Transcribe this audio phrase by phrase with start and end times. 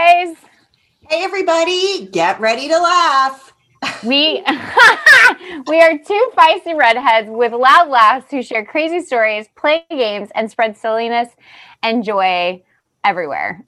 [0.00, 0.36] guys.
[1.08, 3.52] Hey, everybody, get ready to laugh.
[4.02, 4.42] We
[5.66, 10.50] we are two feisty redheads with loud laughs who share crazy stories, play games, and
[10.50, 11.28] spread silliness
[11.82, 12.62] and joy
[13.04, 13.64] everywhere.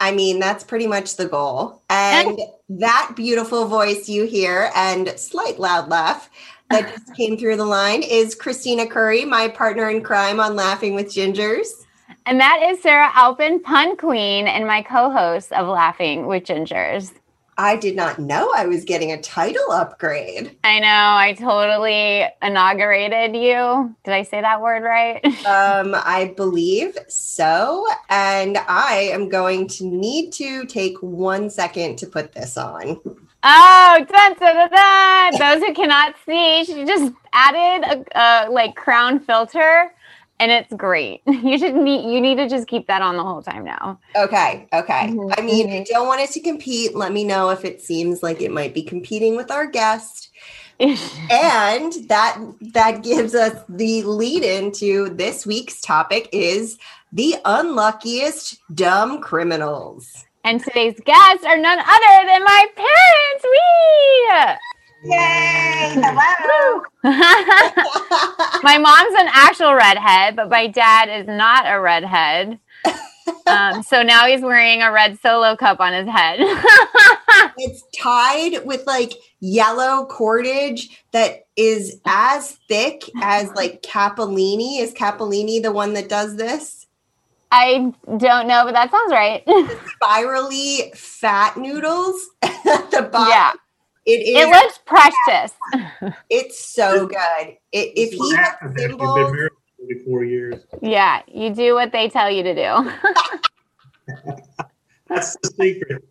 [0.00, 1.80] I mean, that's pretty much the goal.
[1.88, 6.28] And that beautiful voice you hear and slight loud laugh
[6.70, 10.94] that just came through the line is Christina Curry, my partner in crime on Laughing
[10.94, 11.81] with Gingers.
[12.24, 17.12] And that is Sarah Alpin, pun queen, and my co-host of Laughing with Gingers.
[17.58, 20.56] I did not know I was getting a title upgrade.
[20.64, 20.86] I know.
[20.88, 23.94] I totally inaugurated you.
[24.04, 25.20] Did I say that word right?
[25.52, 27.86] Um, I believe so.
[28.08, 33.00] And I am going to need to take one second to put this on.
[33.42, 35.32] Oh, dun, dun, dun.
[35.38, 39.92] those who cannot see, she just added a, a like crown filter
[40.42, 41.22] and it's great.
[41.26, 44.00] You should need you need to just keep that on the whole time now.
[44.16, 44.68] Okay.
[44.72, 45.16] Okay.
[45.16, 45.86] Mhm, I mean, I mhm.
[45.86, 46.94] don't want it to compete.
[46.94, 50.30] Let me know if it seems like it might be competing with our guest.
[51.30, 52.38] And that
[52.74, 56.78] that gives us the lead into this week's topic is
[57.12, 60.26] the unluckiest dumb criminals.
[60.44, 63.44] and today's guests are none other than my parents.
[65.04, 65.94] Yay!
[65.94, 66.82] Hello.
[68.62, 72.60] My mom's an actual redhead, but my dad is not a redhead.
[73.46, 76.38] Um, so now he's wearing a red solo cup on his head.
[77.58, 84.80] it's tied with like yellow cordage that is as thick as like Capellini.
[84.80, 86.86] Is Capellini the one that does this?
[87.50, 89.44] I don't know, but that sounds right.
[89.96, 93.28] Spirally fat noodles at the bottom.
[93.28, 93.52] Yeah.
[94.04, 95.52] It is It looks precious.
[96.30, 97.56] it's so good.
[97.70, 100.66] It, if This is what he had happens been married for 44 years.
[100.80, 102.90] Yeah, you do what they tell you to do.
[105.08, 106.02] That's the secret.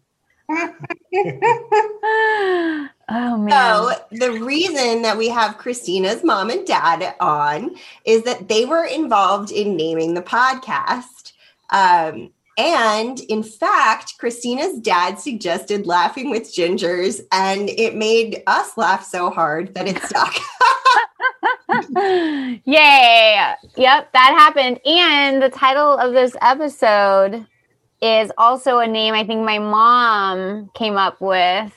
[3.09, 3.49] oh man.
[3.49, 7.75] So the reason that we have Christina's mom and dad on
[8.05, 11.31] is that they were involved in naming the podcast.
[11.69, 19.03] Um, and in fact, Christina's dad suggested laughing with gingers, and it made us laugh
[19.03, 20.35] so hard that it stuck.
[22.65, 23.53] Yay.
[23.75, 24.79] Yep, that happened.
[24.85, 27.45] And the title of this episode
[28.01, 31.71] is also a name I think my mom came up with,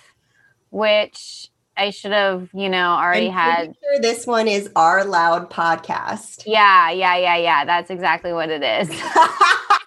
[0.71, 3.75] which I should have, you know, already I'm had.
[3.83, 6.44] sure this one is our loud podcast.
[6.47, 7.65] Yeah, yeah, yeah, yeah.
[7.65, 8.89] That's exactly what it is.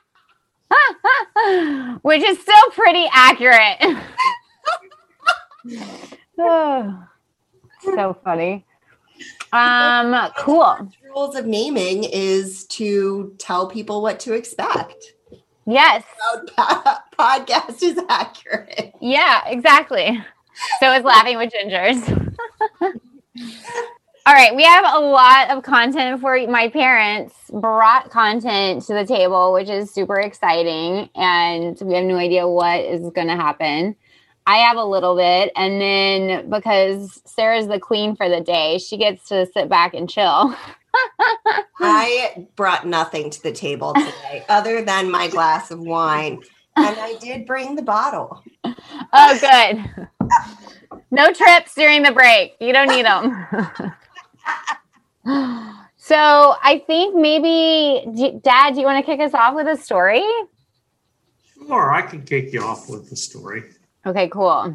[2.01, 3.77] Which is still pretty accurate.
[6.39, 7.03] oh,
[7.83, 8.65] so funny.
[9.53, 10.91] Um, cool.
[11.03, 15.13] Rules of naming is to tell people what to expect.
[15.65, 16.03] Yes.
[17.17, 18.93] Podcast is accurate.
[19.01, 20.23] Yeah, exactly.
[20.79, 22.33] So is laughing with gingers.
[24.27, 26.49] All right, we have a lot of content for you.
[26.49, 32.17] My parents brought content to the table, which is super exciting, and we have no
[32.17, 33.95] idea what is going to happen.
[34.45, 38.97] I have a little bit, and then because Sarah's the queen for the day, she
[38.97, 40.53] gets to sit back and chill.
[41.79, 46.41] I brought nothing to the table today other than my glass of wine.
[46.75, 48.43] And I did bring the bottle.
[49.13, 50.09] Oh, good.
[51.11, 52.57] No trips during the break.
[52.59, 53.47] You don't need them.
[55.97, 58.05] so I think maybe,
[58.43, 60.23] Dad, do you want to kick us off with a story?
[61.53, 63.63] Sure, I can kick you off with the story.
[64.05, 64.73] Okay, cool.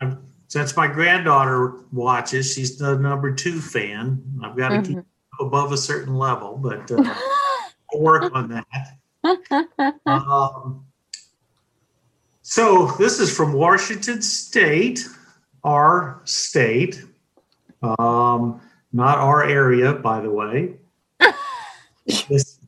[0.00, 4.22] Um, Since my granddaughter watches, she's the number two fan.
[4.42, 4.92] I've got to Mm-hmm.
[4.94, 5.04] keep
[5.40, 7.02] above a certain level, but uh,
[7.92, 8.98] I'll work on that.
[10.06, 10.86] Um,
[12.42, 15.06] so this is from Washington State,
[15.64, 17.04] our state,
[17.82, 18.60] um,
[18.92, 20.74] not our area, by the way.
[22.28, 22.58] this,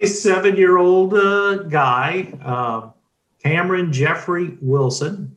[0.00, 2.90] this seven-year-old uh, guy, uh,
[3.42, 5.36] Cameron Jeffrey Wilson,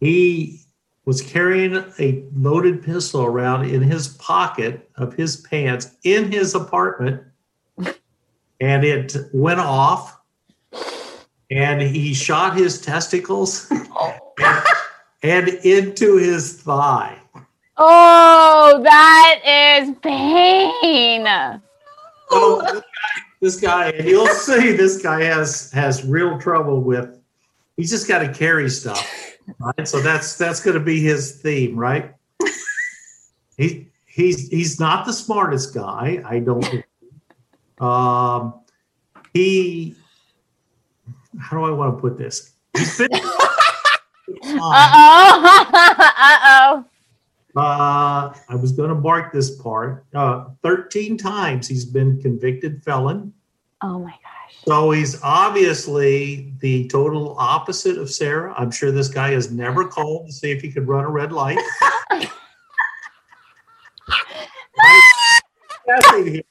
[0.00, 0.60] he
[1.04, 7.22] was carrying a loaded pistol around in his pocket of his pants in his apartment,
[8.60, 10.18] and it went off
[11.50, 13.70] and he shot his testicles
[15.22, 17.18] and into his thigh.
[17.76, 21.26] Oh, that is pain.
[22.30, 22.82] So this guy,
[23.40, 27.18] this guy, and you'll see this guy has has real trouble with.
[27.76, 29.88] He's just got to carry stuff, right?
[29.88, 32.14] So that's that's going to be his theme, right?
[33.56, 36.22] He he's he's not the smartest guy.
[36.26, 36.64] I don't.
[36.64, 36.86] think.
[37.80, 38.60] Um,
[39.32, 39.96] he
[41.40, 42.52] how do I want to put this?
[44.46, 45.42] Uh oh.
[46.16, 46.84] uh oh.
[47.56, 50.06] Uh, I was going to mark this part.
[50.12, 53.32] Uh, 13 times he's been convicted felon.
[53.82, 54.56] Oh my gosh.
[54.66, 58.54] So he's obviously the total opposite of Sarah.
[58.56, 61.32] I'm sure this guy has never called to see if he could run a red
[61.32, 61.58] light.
[62.10, 62.26] I'm
[65.86, 66.42] guessing.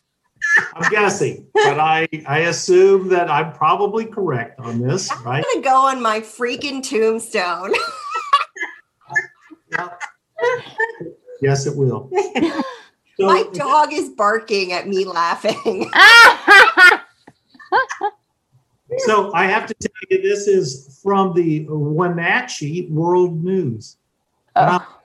[0.75, 5.43] I'm guessing, but I, I assume that I'm probably correct on this, right?
[5.43, 7.73] I'm gonna go on my freaking tombstone.
[9.71, 9.89] Yeah.
[11.43, 12.09] Yes, it will.
[13.19, 15.91] So- my dog is barking at me laughing.
[18.99, 23.97] So I have to tell you, this is from the Wenatchee World News.
[24.55, 24.99] oh.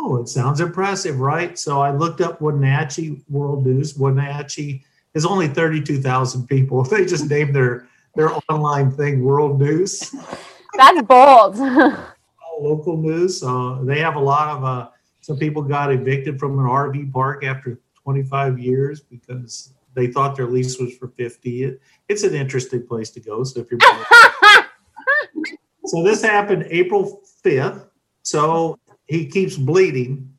[0.00, 1.58] Oh, it sounds impressive, right?
[1.58, 3.96] So I looked up Wenatchee World News.
[3.98, 6.84] Wenatchee is only 32,000 people.
[6.90, 10.14] They just named their their online thing World News,
[10.76, 11.58] That's bold.
[11.60, 13.40] all local news.
[13.40, 14.88] So they have a lot of uh
[15.28, 20.46] some people got evicted from an RV park after 25 years because they thought their
[20.46, 21.64] lease was for 50.
[21.64, 23.44] It, it's an interesting place to go.
[23.44, 23.78] So if you're
[25.84, 27.90] So this happened April 5th.
[28.22, 30.32] So he keeps bleeding.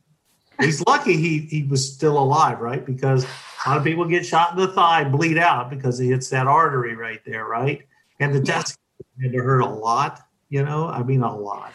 [0.60, 2.84] He's lucky he, he was still alive, right?
[2.84, 6.32] Because a lot of people get shot in the thigh, bleed out because it hits
[6.32, 7.84] that artery right there, right?
[8.20, 8.80] And the test
[9.22, 10.88] had to hurt a lot, you know?
[10.88, 11.74] I mean, a lot.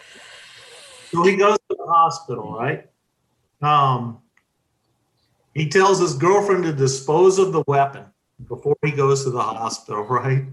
[1.12, 2.88] So he goes to the hospital, right?
[3.62, 4.20] Um,
[5.54, 8.04] he tells his girlfriend to dispose of the weapon
[8.48, 10.44] before he goes to the hospital, right?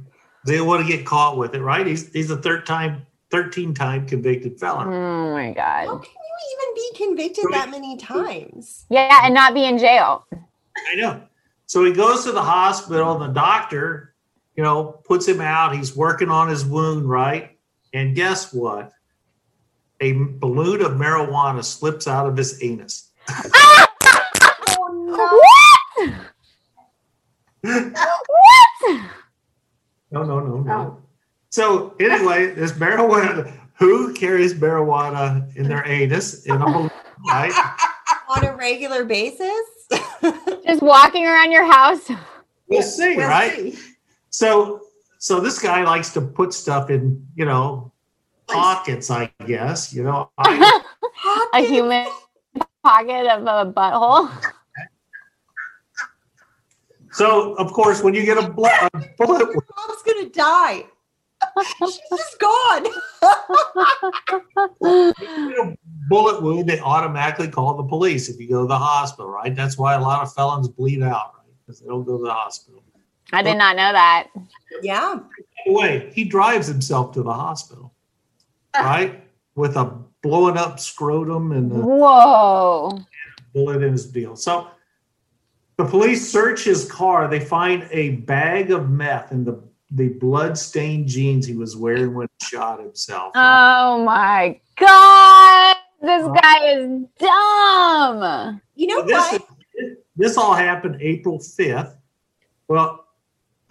[0.45, 1.85] They don't want to get caught with it, right?
[1.85, 4.87] He's he's a third time, 13 time convicted felon.
[4.87, 5.85] oh my god!
[5.87, 8.85] How can you even be convicted that many times?
[8.89, 10.25] Yeah, and not be in jail.
[10.33, 11.21] I know.
[11.67, 14.15] So he goes to the hospital, and the doctor,
[14.55, 15.75] you know, puts him out.
[15.75, 17.57] He's working on his wound, right?
[17.93, 18.91] And guess what?
[20.01, 23.09] A balloon of marijuana slips out of his anus.
[24.83, 25.39] Oh
[26.01, 26.13] What?
[27.61, 29.01] What?
[30.11, 30.73] No, no, no, no.
[30.73, 30.97] Oh.
[31.49, 36.91] So anyway, this marijuana, who carries marijuana in their anus in a balloon,
[37.27, 37.53] right?
[38.29, 39.61] On a regular basis?
[40.65, 42.09] Just walking around your house.
[42.67, 43.53] We'll see, We'll right?
[43.53, 43.79] see.
[44.29, 44.81] So,
[45.19, 47.91] so this guy likes to put stuff in, you know,
[48.53, 49.93] pockets, I guess.
[49.93, 50.81] You know, I,
[51.53, 52.07] A human
[52.83, 54.29] pocket of a butthole.
[57.11, 60.85] so of course, when you get a, blo- a bullet, Mom's gonna die.
[61.79, 62.85] She's just gone.
[64.79, 65.13] when
[65.59, 65.75] a
[66.07, 69.55] bullet wound, they automatically call the police if you go to the hospital, right?
[69.55, 71.47] That's why a lot of felons bleed out, right?
[71.65, 72.83] Because they don't go to the hospital.
[73.33, 74.27] I did not know that.
[74.83, 75.15] yeah.
[75.17, 75.23] By
[75.65, 77.90] the way, he drives himself to the hospital,
[78.75, 79.23] right?
[79.55, 82.99] With a blowing up scrotum and a Whoa.
[83.53, 84.35] bullet in his deal.
[84.35, 84.67] So
[85.77, 87.27] the police search his car.
[87.27, 92.13] They find a bag of meth in the, the blood stained jeans he was wearing
[92.13, 93.31] when he shot himself.
[93.35, 95.75] Oh my god.
[96.01, 96.87] This guy is
[97.19, 98.61] dumb.
[98.75, 99.41] You know this, what?
[99.75, 101.95] is- this all happened April 5th.
[102.67, 103.05] Well,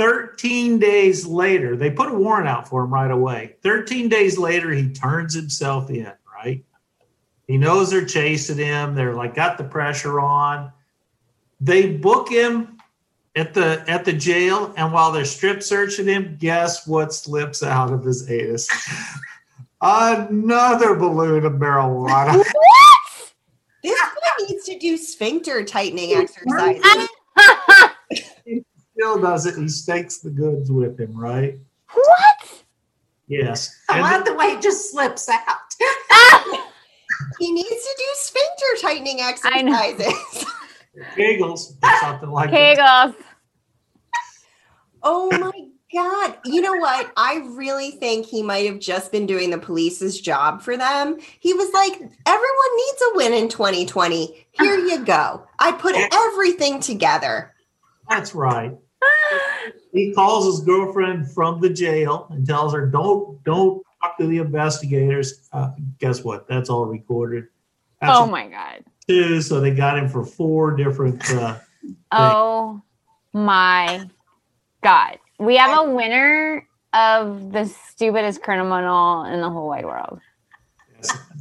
[0.01, 3.57] 13 days later, they put a warrant out for him right away.
[3.63, 6.65] 13 days later, he turns himself in, right?
[7.47, 8.95] He knows they're chasing him.
[8.95, 10.73] They're like got the pressure on.
[11.61, 12.79] They book him
[13.37, 17.93] at the at the jail, and while they're strip searching him, guess what slips out
[17.93, 18.71] of his anus?
[19.83, 22.39] Another balloon of marijuana.
[22.39, 23.33] What?
[23.83, 27.09] This guy needs to do sphincter tightening exercises.
[29.01, 29.57] Still does it.
[29.57, 31.59] He stakes the goods with him, right?
[31.95, 32.63] what?
[33.29, 33.75] Yes.
[33.89, 35.41] I And love the way it just slips out.
[37.39, 40.45] He needs to do sphincter tightening exercises.
[41.17, 42.79] Kegels or something like that.
[42.79, 43.15] Kegels.
[45.03, 46.39] oh my God.
[46.45, 47.11] You know what?
[47.17, 51.19] I really think he might have just been doing the police's job for them.
[51.41, 54.47] He was like, everyone needs a win in 2020.
[54.53, 55.47] Here you go.
[55.59, 57.55] I put everything together.
[58.09, 58.77] That's right.
[59.93, 64.39] He calls his girlfriend from the jail and tells her, "Don't, don't talk to the
[64.39, 66.47] investigators." Uh, guess what?
[66.49, 67.45] That's all recorded.
[68.01, 68.85] That's Oh my god.
[69.07, 71.29] two, so they got him for four different.
[71.31, 71.59] Uh,
[72.13, 72.83] Oh
[73.33, 74.09] my
[74.83, 75.19] god.
[75.39, 80.21] We have a winner of the stupidest criminal in the whole wide world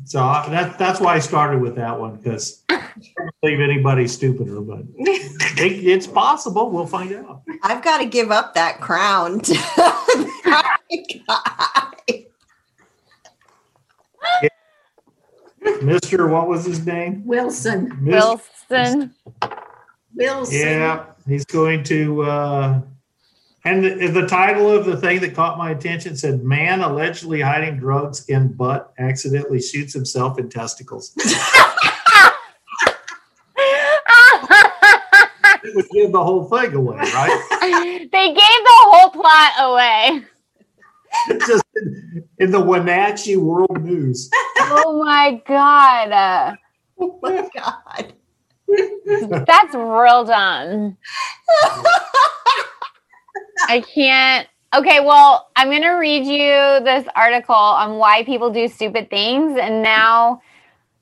[0.06, 2.82] so I, that that's why I started with that one because I
[3.18, 6.70] don't believe anybody's stupider, but it, it's possible.
[6.70, 7.44] We'll find out.
[7.64, 9.42] I've got to give up that crown.
[14.42, 14.50] yeah.
[15.64, 16.30] Mr.
[16.30, 17.26] What was his name?
[17.26, 17.92] Wilson.
[18.02, 18.12] Mr.
[18.12, 19.16] Wilson.
[20.16, 20.60] Wilson.
[20.60, 22.82] Yeah, he's going to uh,
[23.70, 27.78] and the, the title of the thing that caught my attention said, "Man allegedly hiding
[27.78, 31.14] drugs in butt accidentally shoots himself in testicles."
[35.64, 38.08] it would give the whole thing away, right?
[38.12, 40.26] they gave the whole plot away.
[41.28, 44.32] It's just in, in the Wenatchee World News.
[44.58, 46.12] Oh my god.
[46.12, 46.56] Uh,
[47.02, 48.14] Oh my god.
[49.48, 50.98] that's real dumb.
[53.68, 54.48] I can't.
[54.76, 59.58] Okay, well, I'm going to read you this article on why people do stupid things.
[59.60, 60.42] And now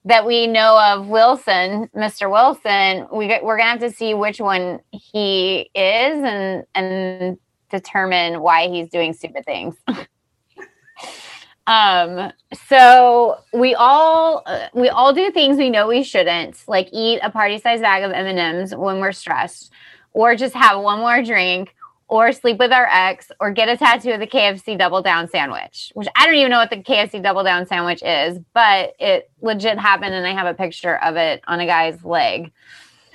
[0.06, 2.32] that we know of Wilson, Mr.
[2.32, 7.38] Wilson, we, we're going to have to see which one he is and, and
[7.70, 9.76] determine why he's doing stupid things.
[11.68, 12.32] um,
[12.68, 17.30] so we all uh, we all do things we know we shouldn't, like eat a
[17.30, 19.74] party-sized bag of M&Ms when we're stressed,
[20.14, 21.76] or just have one more drink,
[22.08, 25.92] or sleep with our ex, or get a tattoo of the KFC double down sandwich,
[25.94, 29.78] which I don't even know what the KFC double down sandwich is, but it legit
[29.78, 32.52] happened and I have a picture of it on a guy's leg.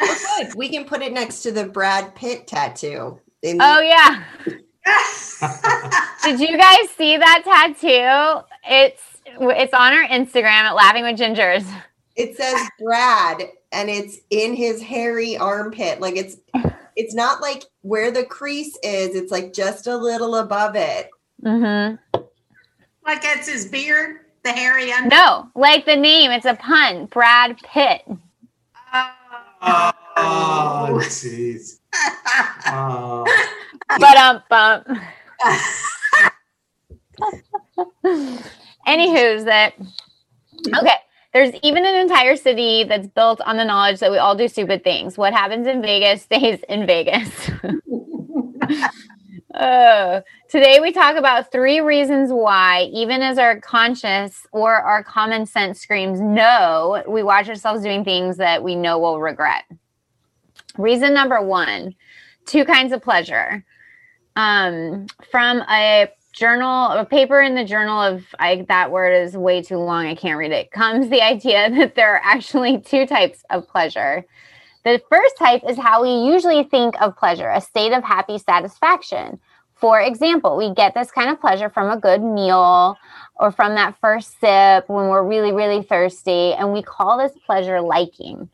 [0.01, 0.55] Oh, good.
[0.57, 3.19] We can put it next to the Brad Pitt tattoo.
[3.45, 4.25] Oh yeah.
[6.25, 8.45] Did you guys see that tattoo?
[8.69, 11.69] It's it's on our Instagram at Laughing with Gingers.
[12.17, 16.01] it says Brad and it's in his hairy armpit.
[16.01, 16.37] Like it's
[16.97, 21.11] it's not like where the crease is, it's like just a little above it.
[21.43, 21.95] hmm
[23.05, 25.09] like that's his beard, the hairy under.
[25.09, 27.07] No, like the name, it's a pun.
[27.07, 28.03] Brad Pitt.
[29.65, 31.79] Oh, jeez.
[32.67, 33.25] Oh.
[33.99, 34.89] But um bump.
[38.87, 39.75] Anywho's that
[40.77, 40.97] okay.
[41.33, 44.85] There's even an entire city that's built on the knowledge that we all do stupid
[44.85, 45.17] things.
[45.17, 47.51] What happens in Vegas stays in Vegas.
[49.55, 50.21] Uh,
[50.51, 55.81] today we talk about three reasons why, even as our conscious or our common sense
[55.81, 59.65] screams no, we watch ourselves doing things that we know we'll regret.
[60.77, 61.95] Reason number one:
[62.47, 63.65] two kinds of pleasure.
[64.37, 69.63] Um, from a journal, a paper in the journal of I, that word is way
[69.63, 70.07] too long.
[70.07, 70.71] I can't read it.
[70.73, 74.25] Comes the idea that there are actually two types of pleasure.
[74.85, 79.39] The first type is how we usually think of pleasure, a state of happy satisfaction.
[79.77, 82.97] For example, we get this kind of pleasure from a good meal
[83.37, 87.81] or from that first sip when we're really, really thirsty, and we call this pleasure
[87.81, 88.49] liking.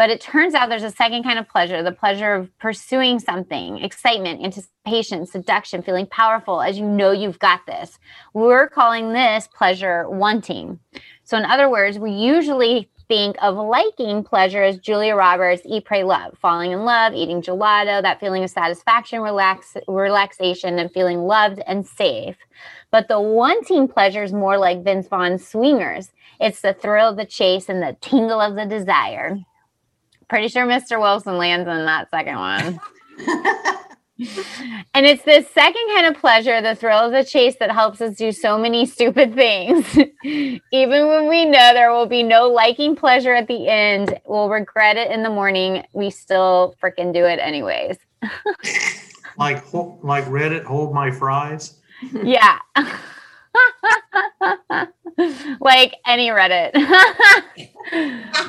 [0.00, 3.84] But it turns out there's a second kind of pleasure the pleasure of pursuing something,
[3.84, 7.98] excitement, anticipation, seduction, feeling powerful as you know you've got this.
[8.32, 10.80] We're calling this pleasure wanting.
[11.24, 16.02] So, in other words, we usually think of liking pleasure as Julia Roberts, Eat, Pray,
[16.02, 21.60] Love, falling in love, eating gelato, that feeling of satisfaction, relax, relaxation, and feeling loved
[21.66, 22.38] and safe.
[22.90, 26.10] But the wanting pleasure is more like Vince Vaughn's swingers.
[26.40, 29.36] It's the thrill of the chase and the tingle of the desire.
[30.30, 31.00] Pretty sure Mr.
[31.00, 32.80] Wilson lands in that second one.
[34.92, 38.16] And it's this second kind of pleasure, the thrill of the chase, that helps us
[38.16, 39.96] do so many stupid things.
[40.22, 44.96] Even when we know there will be no liking pleasure at the end, we'll regret
[44.96, 45.84] it in the morning.
[45.94, 47.96] We still freaking do it anyways.
[49.38, 51.78] Like like Reddit, hold my fries.
[52.12, 52.58] Yeah.
[55.60, 56.74] like any Reddit.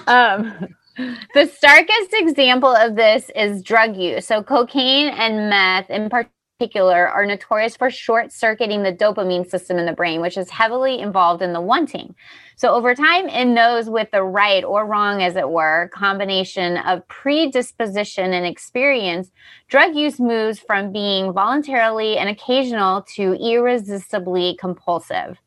[0.06, 0.68] um,
[0.98, 4.26] the starkest example of this is drug use.
[4.26, 9.86] So, cocaine and meth in particular are notorious for short circuiting the dopamine system in
[9.86, 12.14] the brain, which is heavily involved in the wanting.
[12.56, 17.08] So, over time, in those with the right or wrong, as it were, combination of
[17.08, 19.32] predisposition and experience,
[19.68, 25.40] drug use moves from being voluntarily and occasional to irresistibly compulsive.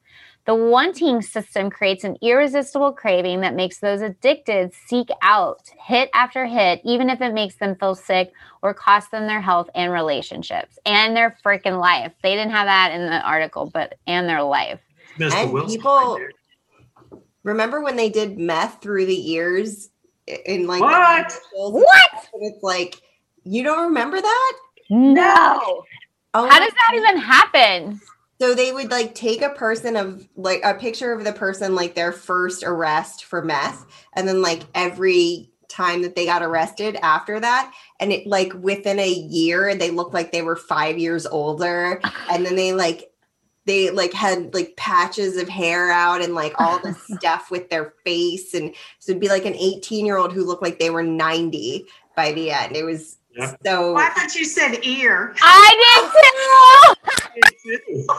[0.47, 6.45] The wanting system creates an irresistible craving that makes those addicted seek out hit after
[6.45, 10.79] hit, even if it makes them feel sick or cost them their health and relationships
[10.85, 12.13] and their freaking life.
[12.23, 14.81] They didn't have that in the article, but and their life.
[15.19, 15.33] Mr.
[15.35, 15.77] And Wilson.
[15.77, 16.19] people-
[17.43, 19.91] Remember when they did meth through the ears
[20.27, 21.39] in like What?
[21.55, 22.11] What?
[22.33, 23.01] And it's like
[23.45, 24.53] you don't remember that?
[24.91, 25.85] No.
[26.33, 28.01] Oh How does that even happen?
[28.41, 31.95] So they would like take a person of like a picture of the person like
[31.95, 37.39] their first arrest for meth, and then like every time that they got arrested after
[37.41, 42.01] that, and it like within a year they looked like they were five years older,
[42.31, 43.11] and then they like
[43.67, 47.95] they like had like patches of hair out and like all this stuff with their
[48.05, 51.03] face and so it'd be like an 18 year old who looked like they were
[51.03, 52.77] 90 by the end.
[52.77, 53.57] It was Yeah.
[53.65, 55.35] so Well, I thought you said ear.
[55.43, 56.11] I
[57.35, 58.07] did too.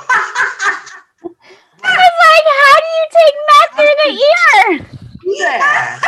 [1.83, 4.85] I was like, how do you take meth through the ear?
[5.27, 5.99] Yeah.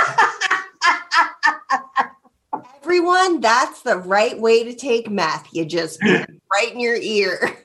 [2.84, 6.00] everyone that's the right way to take meth you just
[6.54, 7.58] right in your ear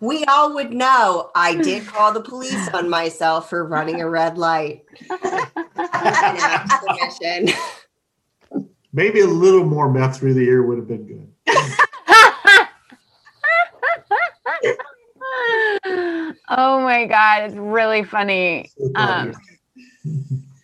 [0.00, 4.36] we all would know i did call the police on myself for running a red
[4.38, 7.54] light And asked permission.
[8.96, 11.30] Maybe a little more meth through the ear would have been good.
[16.48, 18.70] oh my god, it's really funny.
[18.78, 19.34] So Um.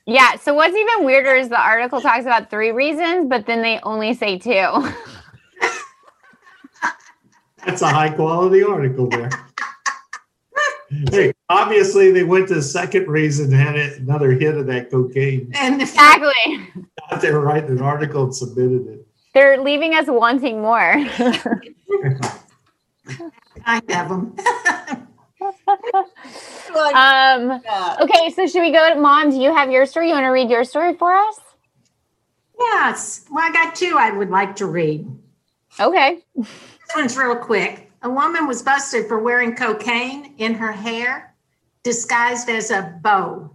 [0.07, 3.79] Yeah, so what's even weirder is the article talks about three reasons, but then they
[3.83, 4.51] only say two.
[7.67, 9.29] That's a high quality article there.
[11.11, 14.91] Hey, obviously they went to the second reason and had it- another hit of that
[14.91, 15.51] cocaine.
[15.55, 16.33] And the exactly.
[17.21, 19.07] They were writing an article and submitted it.
[19.35, 20.95] They're leaving us wanting more.
[23.65, 24.37] I have them.
[26.95, 29.31] Um uh, okay, so should we go to mom?
[29.31, 30.09] Do you have your story?
[30.09, 31.39] You want to read your story for us?
[32.59, 33.25] yes.
[33.31, 35.07] Well, I got two I would like to read.
[35.81, 36.21] Okay.
[36.37, 36.49] This
[36.95, 37.82] one's real quick.
[38.03, 41.35] A woman was busted for wearing cocaine in her hair
[41.83, 43.55] disguised as a bow.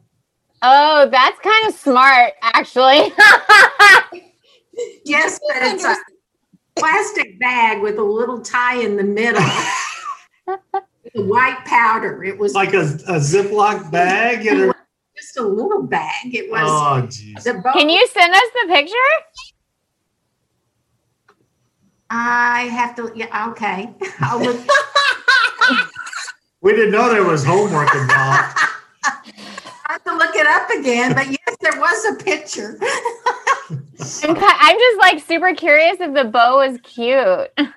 [0.62, 3.14] Oh, that's kind of smart, actually.
[5.06, 5.96] Yes, but it's a
[6.76, 9.44] plastic bag with a little tie in the middle.
[11.16, 12.24] With white powder.
[12.24, 14.76] It was Like a, a Ziploc bag and a,
[15.16, 16.36] just a little bag.
[16.36, 17.44] It was oh jeez.
[17.44, 17.74] the bow.
[17.74, 18.94] Can you send us the picture?
[22.10, 23.12] I have to.
[23.16, 23.50] Yeah.
[23.52, 23.94] Okay.
[24.20, 24.40] I'll.
[26.62, 28.58] We didn't know there was homework involved.
[29.04, 31.14] I have to look it up again.
[31.14, 32.78] But yes, there was a picture.
[34.24, 37.52] I'm, I'm just like super curious if the bow is cute.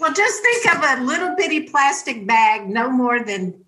[0.00, 3.64] Well, just think of a little bitty plastic bag, no more than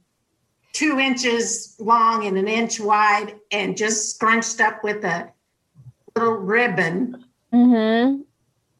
[0.75, 5.33] two inches long and an inch wide, and just scrunched up with a
[6.15, 8.23] little ribbon Mm-hmm.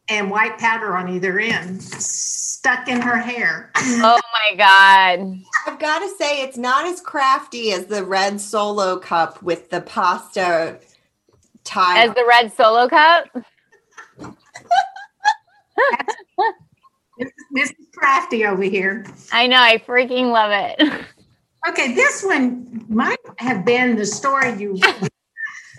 [0.09, 3.71] And white powder on either end, stuck in her hair.
[3.75, 5.39] Oh my god.
[5.65, 9.81] I've got to say, it's not as crafty as the red solo cup with the
[9.81, 10.79] pasta
[11.63, 12.03] tie.
[12.03, 13.27] As the red solo cup.
[17.51, 19.05] This is crafty over here.
[19.31, 21.05] I know, I freaking love it.
[21.67, 24.79] Okay, this one might have been the story you.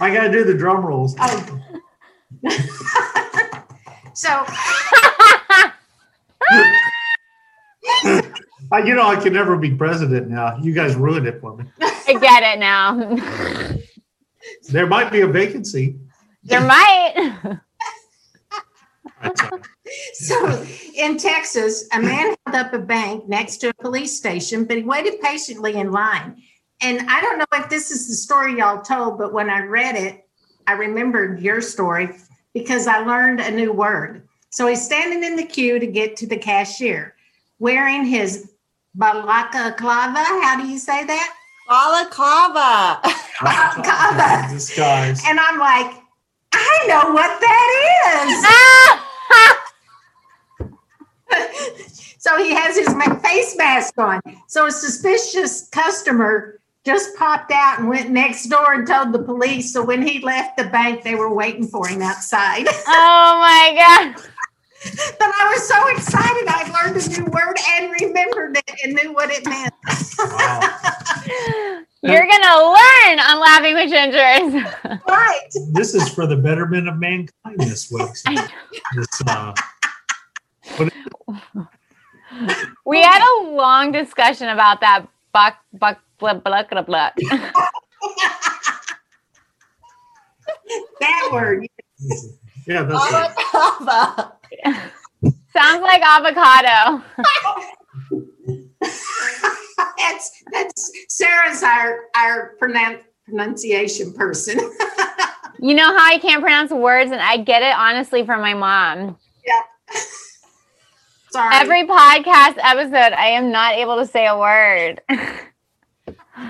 [0.01, 1.17] I gotta do the drum rolls.
[1.19, 1.61] Oh.
[4.19, 4.45] so
[8.71, 10.59] Uh, you know, I can never be president now.
[10.59, 11.65] You guys ruined it for me.
[11.81, 13.79] I get it now.
[14.71, 15.97] There might be a vacancy.
[16.43, 17.35] there might.
[19.23, 19.65] That's all right.
[20.15, 20.65] So
[20.97, 24.85] in Texas, a man held up a bank next to a police station, but he
[24.85, 26.41] waited patiently in line.
[26.81, 29.97] And I don't know if this is the story y'all told, but when I read
[29.97, 30.27] it,
[30.67, 32.17] I remembered your story
[32.55, 34.27] because I learned a new word.
[34.51, 37.15] So he's standing in the queue to get to the cashier
[37.59, 38.53] wearing his
[38.95, 40.25] balaclava.
[40.25, 41.35] How do you say that?
[41.69, 43.01] balaclava.
[43.43, 44.49] Balaclava.
[44.55, 45.23] Disguise.
[45.27, 45.97] And I'm like,
[46.53, 47.69] I know what that
[48.17, 49.05] is.
[52.21, 54.21] So he has his face mask on.
[54.49, 59.75] So a suspicious customer just popped out and went next door and told the police.
[59.75, 62.67] So when he left the bank, they were waiting for him outside.
[62.87, 64.25] oh my god.
[65.19, 66.49] but I was so excited.
[66.49, 69.75] I learned a new word and remembered it and knew what it meant.
[70.19, 70.61] Wow.
[72.03, 75.01] You're gonna learn on Laughing with Gingers.
[75.09, 75.49] right.
[75.73, 78.49] This is for the betterment of mankind, this website.
[78.95, 79.53] This, uh,
[82.87, 87.11] we had a long discussion about that buck buck blah blah blah blah.
[91.01, 91.67] That word.
[92.67, 94.33] yeah, that's right.
[95.53, 97.03] Sounds like avocado.
[99.99, 104.59] that's that's Sarah's our our pronoun- pronunciation person.
[105.61, 109.19] You know how I can't pronounce words, and I get it honestly from my mom.
[109.45, 109.61] Yeah.
[111.31, 111.53] Sorry.
[111.57, 115.01] Every podcast episode, I am not able to say a word.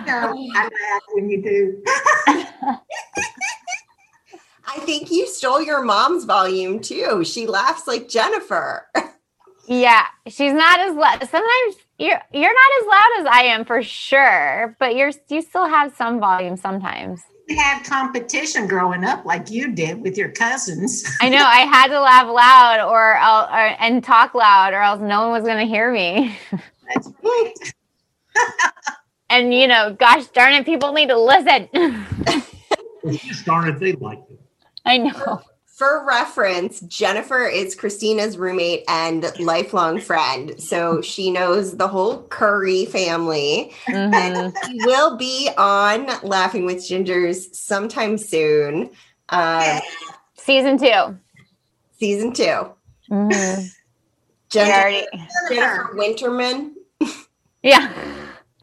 [0.06, 1.82] No, I laugh when you do.
[4.66, 7.24] I think you stole your mom's volume too.
[7.24, 8.90] She laughs like Jennifer.
[9.66, 11.20] Yeah, she's not as loud.
[11.28, 15.66] Sometimes you're you're not as loud as I am for sure, but you're you still
[15.66, 17.22] have some volume sometimes.
[17.48, 21.04] We Had competition growing up like you did with your cousins.
[21.22, 25.00] I know I had to laugh loud or, I'll, or and talk loud, or else
[25.00, 26.36] no one was going to hear me.
[26.94, 27.54] That's right.
[29.30, 31.68] And you know, gosh darn it, people need to listen.
[33.44, 34.40] Darn it, they like it.
[34.84, 35.40] I know.
[35.66, 40.60] For reference, Jennifer is Christina's roommate and lifelong friend.
[40.60, 43.72] So she knows the whole Curry family.
[43.86, 44.52] Mhm.
[44.66, 48.90] She will be on Laughing with Gingers sometime soon.
[49.28, 49.78] Um,
[50.36, 51.16] Season two.
[51.98, 52.72] season two.
[53.10, 53.70] Mhm.
[54.50, 55.06] Jennifer,
[55.48, 56.72] Jennifer Winterman.
[57.62, 57.92] Yeah.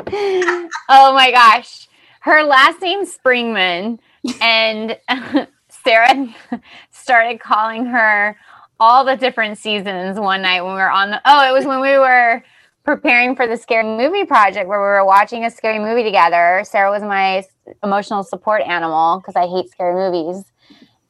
[0.90, 1.88] oh my gosh.
[2.22, 4.00] Her last name's Springman.
[4.42, 4.98] And
[5.70, 6.36] Sarah
[6.92, 8.38] started calling her
[8.80, 11.22] all the different seasons one night when we were on the.
[11.26, 12.44] Oh, it was when we were
[12.84, 16.64] preparing for the scary movie project where we were watching a scary movie together.
[16.66, 17.44] Sarah was my
[17.84, 20.44] emotional support animal because I hate scary movies.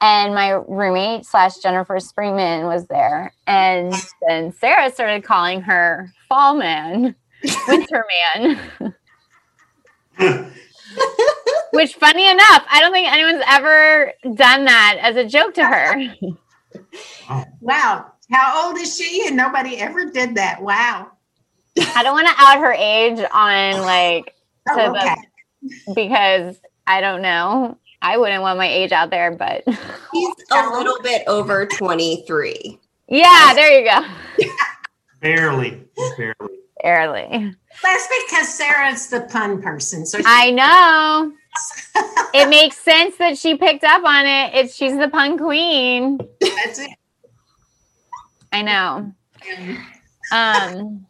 [0.02, 3.34] And my roommate slash Jennifer Springman was there.
[3.48, 3.94] And
[4.28, 7.16] then Sarah started calling her Fall Man.
[7.68, 8.94] Winter Man.
[11.72, 15.96] Which, funny enough, I don't think anyone's ever done that as a joke to her.
[17.62, 18.12] Wow.
[18.30, 19.24] How old is she?
[19.28, 20.62] And nobody ever did that.
[20.62, 21.10] Wow.
[21.96, 24.34] I don't want to out her age on like
[24.70, 27.78] Oh, To the- because I don't know.
[28.02, 29.64] I wouldn't want my age out there, but
[30.12, 32.78] He's a little bit over 23.
[33.08, 34.06] yeah, there you go.
[35.22, 35.82] Barely,
[36.18, 36.58] barely.
[36.84, 37.54] Barely.
[37.82, 40.06] That's because Sarah's the pun person.
[40.06, 41.32] So she, I know.
[42.34, 44.54] It makes sense that she picked up on it.
[44.56, 46.18] It's she's the pun queen.
[46.42, 46.90] that's it.
[48.52, 49.14] I know.
[50.34, 51.06] Um.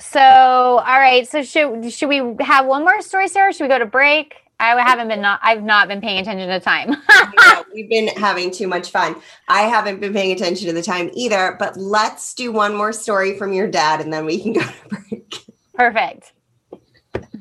[0.00, 1.28] So, all right.
[1.28, 3.52] So, should should we have one more story, Sarah?
[3.52, 4.34] Should we go to break?
[4.60, 5.40] I haven't been not.
[5.42, 6.96] I've not been paying attention to time.
[7.40, 9.16] Yeah, we've been having too much fun.
[9.48, 13.36] I haven't been paying attention to the time either, but let's do one more story
[13.36, 15.44] from your dad and then we can go to break.
[15.74, 16.32] Perfect.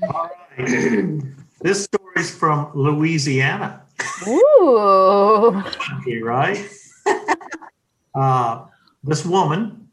[0.04, 1.22] All right.
[1.62, 3.82] this story's from Louisiana.
[4.28, 5.64] Ooh.
[6.02, 6.70] Okay, right?
[8.16, 8.66] Uh,
[9.04, 9.90] this woman,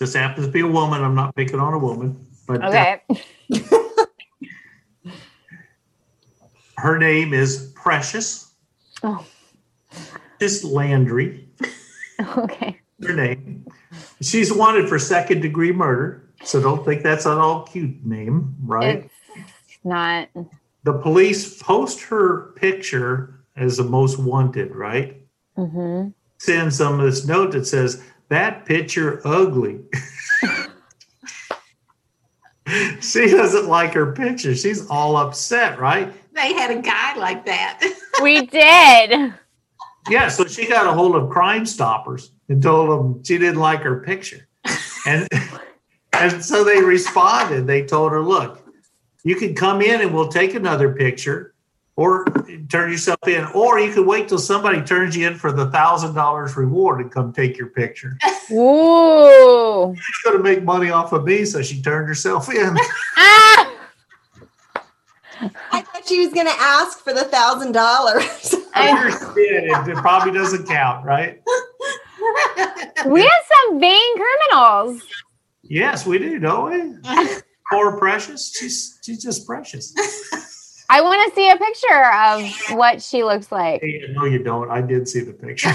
[0.00, 1.04] this happens to be a woman.
[1.04, 3.00] I'm not picking on a woman, but uh, Okay.
[6.80, 8.52] Her name is Precious.
[9.02, 9.24] Oh.
[10.40, 11.48] Just Landry.
[12.36, 12.78] Okay.
[13.02, 13.66] Her name.
[14.20, 16.28] She's wanted for second degree murder.
[16.44, 19.10] So don't think that's an all cute name, right?
[19.34, 20.28] It's not.
[20.82, 25.16] the police post her picture as the most wanted, right?
[25.56, 26.10] Mm-hmm.
[26.36, 29.80] Send some of this note that says, That picture ugly.
[33.00, 34.54] she doesn't like her picture.
[34.54, 36.12] She's all upset, right?
[36.40, 37.82] They had a guy like that.
[38.22, 39.32] We did.
[40.10, 43.80] Yeah, so she got a hold of Crime Stoppers and told them she didn't like
[43.80, 44.46] her picture.
[45.06, 45.26] And
[46.12, 47.66] and so they responded.
[47.66, 48.62] They told her, look,
[49.24, 51.54] you can come in and we'll take another picture
[51.96, 52.26] or
[52.68, 56.14] turn yourself in, or you can wait till somebody turns you in for the thousand
[56.14, 58.18] dollars reward and come take your picture.
[58.52, 59.94] Ooh.
[59.96, 62.76] She's gonna make money off of me, so she turned herself in.
[63.16, 63.76] Ah!
[65.72, 68.54] I thought she was going to ask for the thousand dollars.
[68.74, 71.40] I- It, it probably doesn't count, right?
[73.06, 73.30] We have
[73.66, 75.02] some vain criminals.
[75.62, 77.14] Yes, we do, don't we?
[77.70, 78.54] Poor precious.
[78.54, 79.94] She's she's just precious.
[80.90, 83.80] I want to see a picture of what she looks like.
[83.80, 84.70] Hey, no, you don't.
[84.70, 85.70] I did see the picture.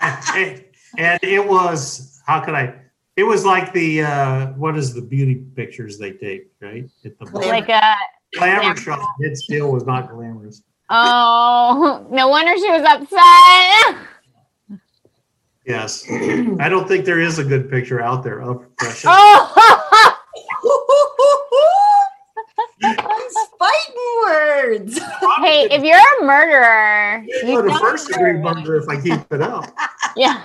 [0.00, 0.64] and,
[0.98, 2.74] and it was how could I?
[3.16, 6.84] It was like the uh, what is the beauty pictures they take, right?
[7.04, 7.48] At the Glamour.
[7.48, 7.94] Like a
[8.36, 9.00] glamour shot.
[9.20, 10.62] It still was not glamorous.
[10.90, 14.08] oh, no wonder she was upset.
[15.66, 19.04] Yes, I don't think there is a good picture out there of precious.
[19.08, 20.10] Oh,
[22.80, 23.94] These fighting
[24.26, 24.98] words.
[25.38, 29.00] hey, if you're a murderer, Go you to know first degree you're- murder if I
[29.00, 29.72] keep it up.
[30.16, 30.44] Yeah,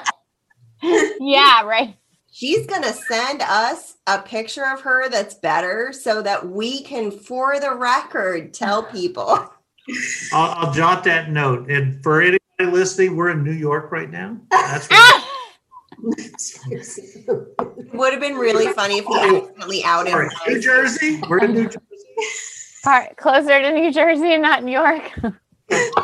[0.81, 1.95] yeah, right.
[2.31, 7.11] She's going to send us a picture of her that's better so that we can,
[7.11, 9.25] for the record, tell people.
[10.33, 11.69] I'll, I'll jot that note.
[11.69, 14.37] And for anybody listening, we're in New York right now.
[14.51, 15.25] That's where Ah!
[16.71, 21.19] It would have been really funny if we accidentally outed Sorry, New Jersey.
[21.29, 21.79] We're in New Jersey.
[22.83, 25.11] Part closer to New Jersey and not New York.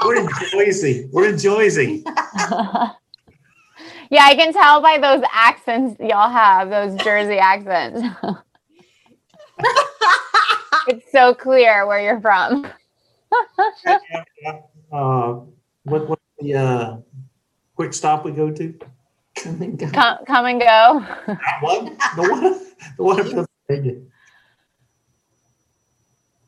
[0.03, 1.07] We're in Jersey.
[1.13, 2.03] We're in Jersey.
[4.09, 8.01] Yeah, I can tell by those accents y'all have, those Jersey accents.
[10.87, 12.67] it's so clear where you're from.
[14.91, 15.39] Uh,
[15.83, 16.97] what, what the uh,
[17.75, 18.73] quick stop we go to?
[19.35, 19.89] Come and go.
[19.89, 21.05] Come, come and go.
[21.27, 21.97] That one?
[22.15, 22.41] The one,
[22.97, 24.01] the one in Pennsylvania.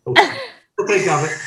[0.07, 0.37] Okay,
[0.77, 1.37] We'll think of it.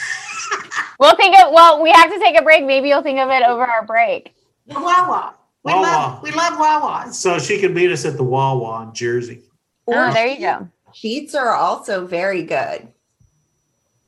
[0.98, 2.66] We'll think of, well, we have to take a break.
[2.66, 4.34] Maybe you'll think of it over our break.
[4.66, 5.34] Wawa.
[5.64, 5.82] We Wawa.
[5.82, 7.14] love we love Wawas.
[7.14, 9.42] So she can meet us at the Wawa in Jersey.
[9.86, 10.68] Oh, oh there you go.
[10.94, 12.88] Sheetz are also very good.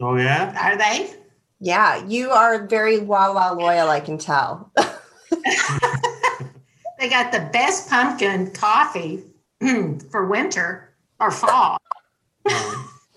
[0.01, 0.53] Oh, yeah?
[0.61, 1.15] Are they?
[1.61, 4.73] Yeah, you are very Wawa loyal, I can tell.
[7.03, 9.25] They got the best pumpkin coffee
[9.61, 11.77] hmm, for winter or fall.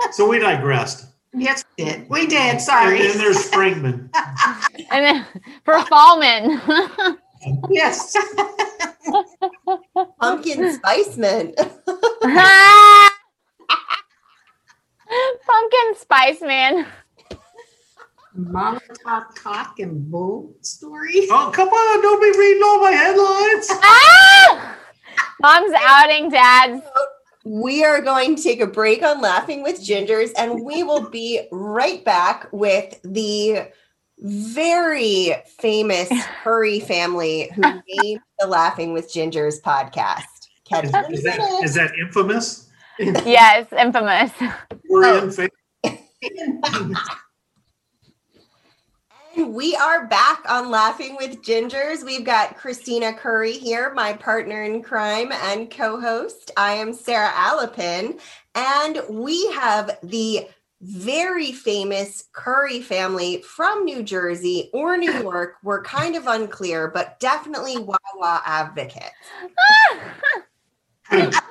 [0.10, 1.06] So we digressed.
[1.36, 2.10] Yes, we did.
[2.10, 2.62] We did.
[2.62, 3.00] Sorry.
[3.02, 4.10] And then there's Springman.
[4.89, 5.26] And then
[5.65, 6.60] for Fallman,
[7.69, 8.15] yes.
[10.19, 11.55] Pumpkin Spice Mint.
[15.45, 16.86] pumpkin spice man.
[18.34, 21.27] Mama talk cock and bull story.
[21.31, 22.01] Oh, come on.
[22.01, 23.69] Don't be reading all my headlines.
[23.84, 24.77] Ah!
[25.41, 26.81] Mom's outing dad's.
[27.45, 31.47] We are going to take a break on Laughing with Gingers, and we will be
[31.51, 33.67] right back with the
[34.19, 36.10] very famous
[36.43, 40.23] Curry family who made the Laughing with Gingers podcast.
[40.67, 41.23] Catch Is, you in a is
[41.75, 42.69] that, that infamous?
[42.99, 44.32] Yes, infamous.
[44.89, 45.17] We're Oh.
[45.17, 45.32] in
[49.36, 52.06] And we are back on Laughing with Gingers.
[52.06, 56.51] We've got Christina Curry here, my partner in crime and co host.
[56.56, 58.17] I am Sarah Alapin,
[58.56, 60.47] and we have the
[60.82, 65.56] very famous Curry family from New Jersey or New York.
[65.64, 69.12] We're kind of unclear, but definitely Wawa advocates.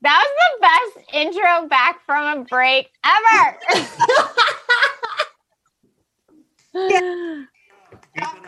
[0.00, 3.58] That was the best intro back from a break ever.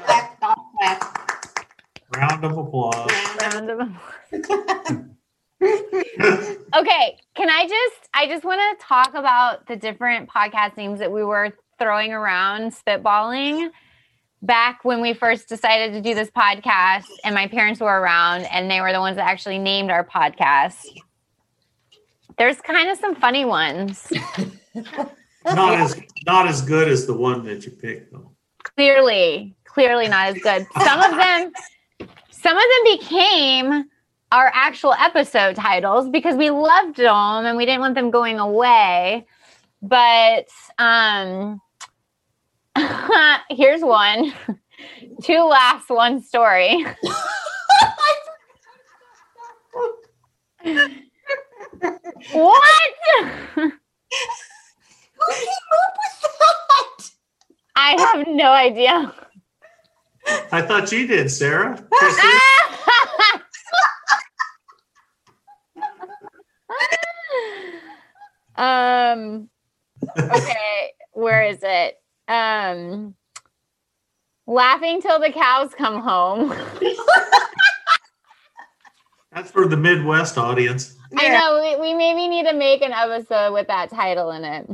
[0.06, 1.00] Clap, clap, clap.
[2.16, 3.10] Round of applause.
[3.40, 4.94] Round of applause.
[5.62, 11.12] okay, can I just I just want to talk about the different podcast names that
[11.12, 13.70] we were throwing around spitballing
[14.42, 18.70] back when we first decided to do this podcast and my parents were around and
[18.70, 20.86] they were the ones that actually named our podcast.
[22.38, 24.10] There's kind of some funny ones.
[25.44, 28.30] Not as not as good as the one that you picked though.
[28.62, 30.66] Clearly, clearly not as good.
[30.84, 31.52] Some of them
[32.30, 33.84] some of them became
[34.32, 39.26] our actual episode titles because we loved them and we didn't want them going away.
[39.82, 41.60] But um
[43.50, 44.32] here's one.
[45.22, 46.84] Two laughs, one story.
[52.32, 52.94] what?
[53.54, 53.72] Who came
[55.72, 57.10] up with that?
[57.76, 59.14] I have no idea.
[60.52, 61.82] I thought you did, Sarah.
[68.56, 69.48] um
[70.18, 73.14] okay where is it um
[74.46, 76.54] laughing till the cows come home
[79.32, 80.96] That's for the Midwest audience.
[81.16, 84.68] i know we, we maybe need to make an episode with that title in it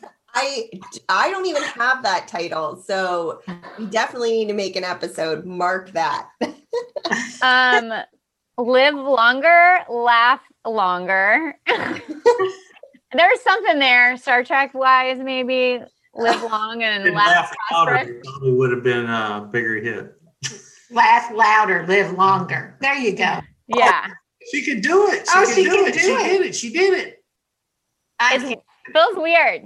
[0.34, 0.70] I
[1.08, 3.42] I don't even have that title, so
[3.78, 5.44] we definitely need to make an episode.
[5.44, 6.28] Mark that.
[7.42, 7.92] um
[8.56, 15.80] live longer laugh longer there's something there star trek wise maybe
[16.14, 20.14] live long and And laugh laugh louder probably would have been a bigger hit.
[20.90, 22.76] Laugh louder, live longer.
[22.80, 23.40] There you go.
[23.68, 24.12] yeah oh,
[24.50, 25.26] She could do it.
[25.28, 25.92] She Oh, could she do can it.
[25.94, 26.18] do she it.
[26.28, 26.54] did it.
[26.56, 27.24] She did it.
[28.18, 28.54] I It's-
[28.92, 29.62] feels weird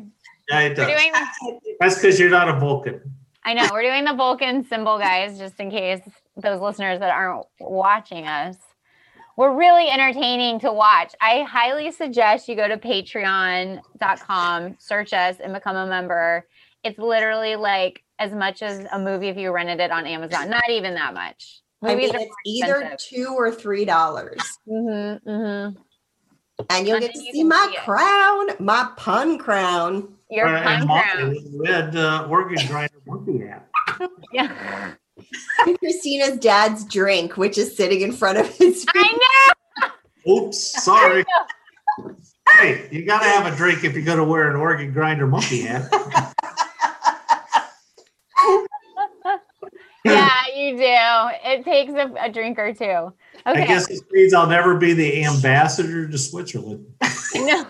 [0.49, 1.01] Yeah, it we're does.
[1.01, 1.13] doing
[1.81, 3.01] That's because you're not a Vulcan.
[3.45, 6.01] I know we're doing the Vulcan symbol, guys, just in case
[6.37, 8.57] those listeners that aren't watching us.
[9.37, 11.15] We're really entertaining to watch.
[11.21, 16.47] I highly suggest you go to patreon.com, search us, and become a member.
[16.85, 20.51] It's literally like as much as a movie if you rented it on Amazon.
[20.51, 21.61] Not even that much.
[21.83, 25.81] I mean, it's either two or three dollars, Mm-hmm, mm-hmm.
[26.71, 30.15] and you'll And get to you see my see crown, my pun crown.
[30.31, 31.35] Your Uh, pun crown.
[31.35, 33.69] Monkey, We had uh, organ grinder monkey app.
[34.33, 34.93] Yeah.
[35.67, 38.87] And Christina's dad's drink, which is sitting in front of his.
[38.95, 39.19] I
[39.87, 39.91] know.
[40.33, 41.25] Oops, sorry.
[42.49, 45.27] hey, you got to have a drink if you're going to wear an organ grinder
[45.27, 45.93] monkey hat.
[50.05, 51.29] Yeah, you You do.
[51.45, 52.85] It takes a, a drink or two.
[53.47, 53.63] Okay.
[53.63, 56.85] I guess this means I'll never be the ambassador to Switzerland.
[57.37, 57.65] No.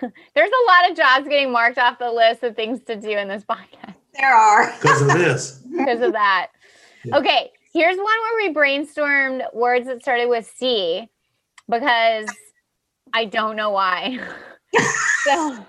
[0.00, 3.28] There's a lot of jobs getting marked off the list of things to do in
[3.28, 3.87] this podcast
[4.18, 4.72] There are.
[4.80, 5.60] because of this.
[5.70, 6.48] because of that.
[7.04, 7.16] Yeah.
[7.18, 11.08] Okay, here's one where we brainstormed words that started with C
[11.68, 12.28] because
[13.12, 14.18] I don't know why.
[15.24, 15.64] so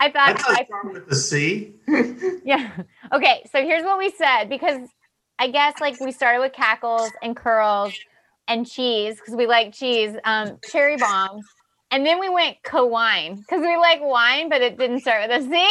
[0.00, 1.74] I I thought thought I it started with the C.
[2.44, 2.70] yeah.
[3.12, 4.88] Okay, so here's what we said because
[5.38, 7.94] I guess like we started with cackles and curls
[8.48, 11.44] and cheese because we like cheese, um, cherry bombs,
[11.90, 15.48] and then we went co-wine because we like wine, but it didn't start with a
[15.48, 15.68] C.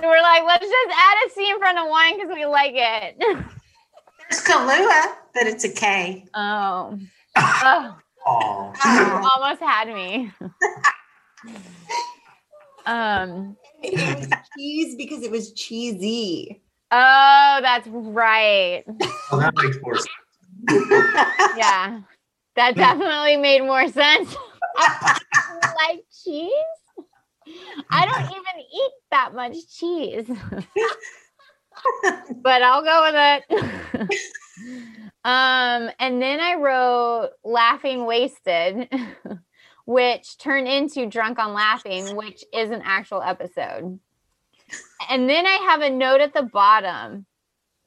[0.00, 2.72] So we're like, let's just add a C in front of wine because we like
[2.74, 3.16] it.
[3.18, 6.24] There's Kahlua, but it's a K.
[6.34, 6.96] oh.
[7.36, 7.96] oh,
[8.30, 10.30] Oh, Oh, almost had me.
[12.86, 13.56] um.
[13.82, 16.62] It was cheese because it was cheesy.
[16.92, 18.84] Oh, that's right.
[19.30, 20.08] well, that makes more sense.
[21.56, 22.00] Yeah,
[22.56, 24.34] that definitely made more sense.
[24.76, 26.52] like cheese?
[27.90, 30.26] I don't even eat that much cheese,
[32.42, 33.44] but I'll go with it.
[35.24, 38.88] um, and then I wrote laughing wasted,
[39.86, 44.00] which turned into drunk on laughing, which is an actual episode.
[45.08, 47.26] And then I have a note at the bottom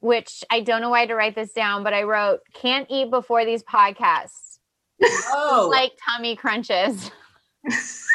[0.02, 3.46] which I don't know why to write this down, but I wrote, can't eat before
[3.46, 4.58] these podcasts.
[5.04, 7.10] Oh, Like tummy crunches.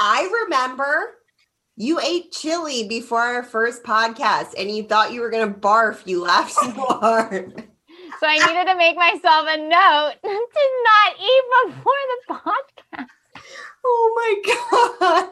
[0.00, 1.14] I remember
[1.76, 6.06] you ate chili before our first podcast and you thought you were going to barf.
[6.06, 7.64] You laughed so hard.
[8.18, 13.06] So I needed to make myself a note to not eat before the podcast.
[13.84, 15.28] Oh my God.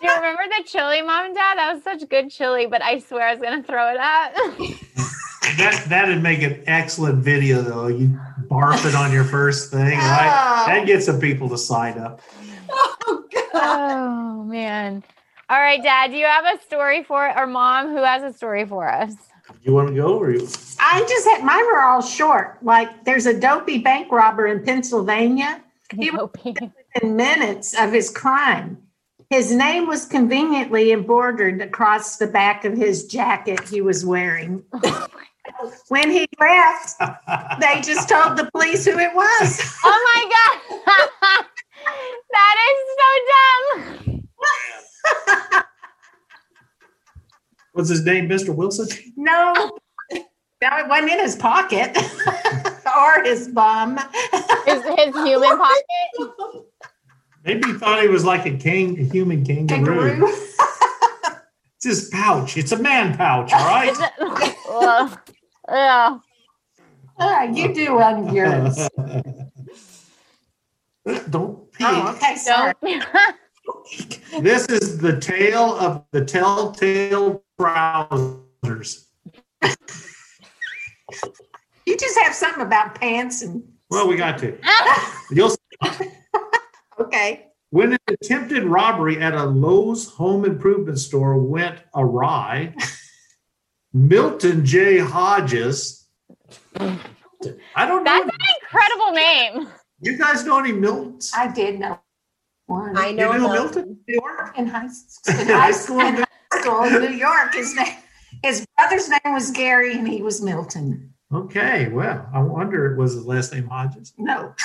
[0.00, 1.58] Do you remember the chili, mom and dad?
[1.58, 4.78] That was such good chili, but I swear I was going to throw it up.
[5.56, 7.88] That that'd make an excellent video though.
[7.88, 8.08] You
[8.48, 10.64] barf it on your first thing, right?
[10.68, 12.20] That gets some people to sign up.
[13.10, 13.50] Oh God.
[13.54, 15.02] oh, man.
[15.48, 18.66] All right, dad, do you have a story for or mom who has a story
[18.66, 19.14] for us?
[19.62, 20.46] You want to go or you?
[20.78, 22.58] I just had mine were all short.
[22.62, 25.62] Like there's a dopey bank robber in Pennsylvania.
[25.94, 26.38] He was Nope.
[26.44, 28.76] within minutes of his crime.
[29.30, 34.62] His name was conveniently embroidered across the back of his jacket he was wearing.
[35.60, 36.98] Oh, when he left,
[37.58, 39.76] they just told the police who it was.
[39.82, 41.44] Oh my god.
[42.32, 44.24] That is so dumb.
[47.72, 48.54] What's his name, Mr.
[48.54, 48.88] Wilson?
[49.16, 49.52] No,
[50.12, 50.20] no,
[50.62, 51.96] it wasn't in his pocket
[52.96, 53.98] or his bum.
[54.66, 55.84] His, his human pocket.
[57.44, 60.10] Maybe he thought he was like a king, a human kangaroo.
[60.10, 60.26] Kangaroo.
[61.76, 62.56] It's his pouch.
[62.56, 63.92] It's a man pouch, all right?
[63.92, 65.18] Is it- Ugh.
[65.68, 66.20] Ugh.
[67.20, 68.88] All right, you do one of yours.
[71.30, 71.86] Don't peek.
[71.88, 72.74] Oh, okay, sorry.
[74.40, 79.08] This is the tale of the telltale trousers.
[81.84, 84.58] You just have something about pants and Well, we got to.
[85.30, 85.54] You'll
[86.98, 87.48] okay.
[87.68, 92.74] When an attempted robbery at a Lowe's home improvement store went awry,
[93.92, 94.98] Milton J.
[94.98, 96.06] Hodges.
[96.78, 98.04] I don't know.
[98.04, 99.68] That's an incredible name.
[100.00, 101.30] You guys know any Miltons?
[101.36, 101.98] I did know
[102.66, 103.32] one I You know.
[103.32, 103.52] know.
[103.52, 103.98] Milton?
[104.06, 104.56] New York?
[104.58, 105.34] in high school.
[105.40, 105.98] In In high high school?
[106.00, 106.14] school, in
[106.52, 107.54] high school in New York.
[107.54, 107.94] His name,
[108.42, 111.12] his brother's name was Gary, and he was Milton.
[111.32, 114.12] Okay, well, I wonder was his last name Hodges.
[114.18, 114.54] No.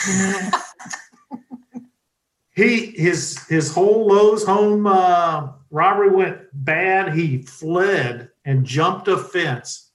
[2.55, 7.15] He his his whole Lowe's home uh, robbery went bad.
[7.15, 9.89] He fled and jumped a fence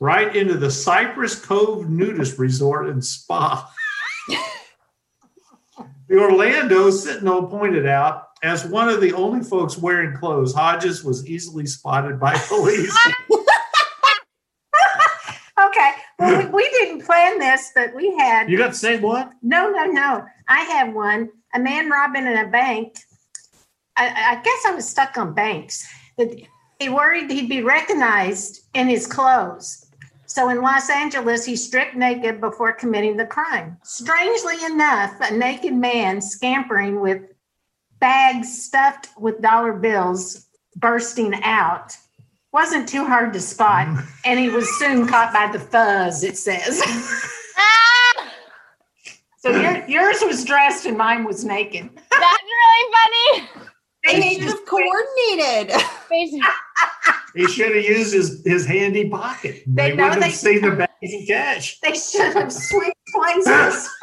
[0.00, 3.72] right into the Cypress Cove Nudist Resort and Spa.
[6.12, 11.26] The Orlando Sentinel pointed out, as one of the only folks wearing clothes, Hodges was
[11.26, 12.96] easily spotted by police.
[15.68, 15.90] Okay.
[16.18, 18.50] Well, we, we didn't plan this, but we had.
[18.50, 19.30] you got the same one?
[19.42, 20.24] No, no, no.
[20.48, 21.30] I have one.
[21.54, 22.96] A man robbing in a bank.
[23.96, 25.86] I, I guess I was stuck on banks.
[26.16, 29.81] He worried he'd be recognized in his clothes.
[30.32, 33.76] So in Los Angeles, he stripped naked before committing the crime.
[33.82, 37.20] Strangely enough, a naked man scampering with
[38.00, 41.94] bags stuffed with dollar bills bursting out
[42.50, 43.88] wasn't too hard to spot.
[44.24, 46.80] And he was soon caught by the fuzz, it says.
[47.58, 48.30] Ah,
[49.36, 51.90] So your, yours was dressed and mine was naked.
[51.94, 53.48] that's really funny.
[54.04, 55.76] They should have coordinated.
[57.34, 59.62] They should- he should have used his, his handy pocket.
[59.66, 61.80] They They, know would have seen the bags of cash.
[61.80, 63.88] They should have switched places.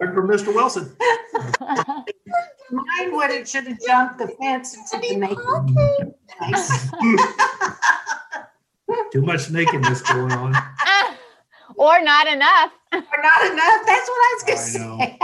[0.00, 0.54] Heard from Mr.
[0.54, 0.94] Wilson.
[2.70, 6.14] Mine would have should have jumped the fence into the naked.
[6.38, 6.90] place.
[9.12, 10.54] Too much nakedness going on.
[11.76, 12.72] or not enough.
[12.92, 13.80] Or not enough.
[13.86, 15.18] That's what I was gonna say.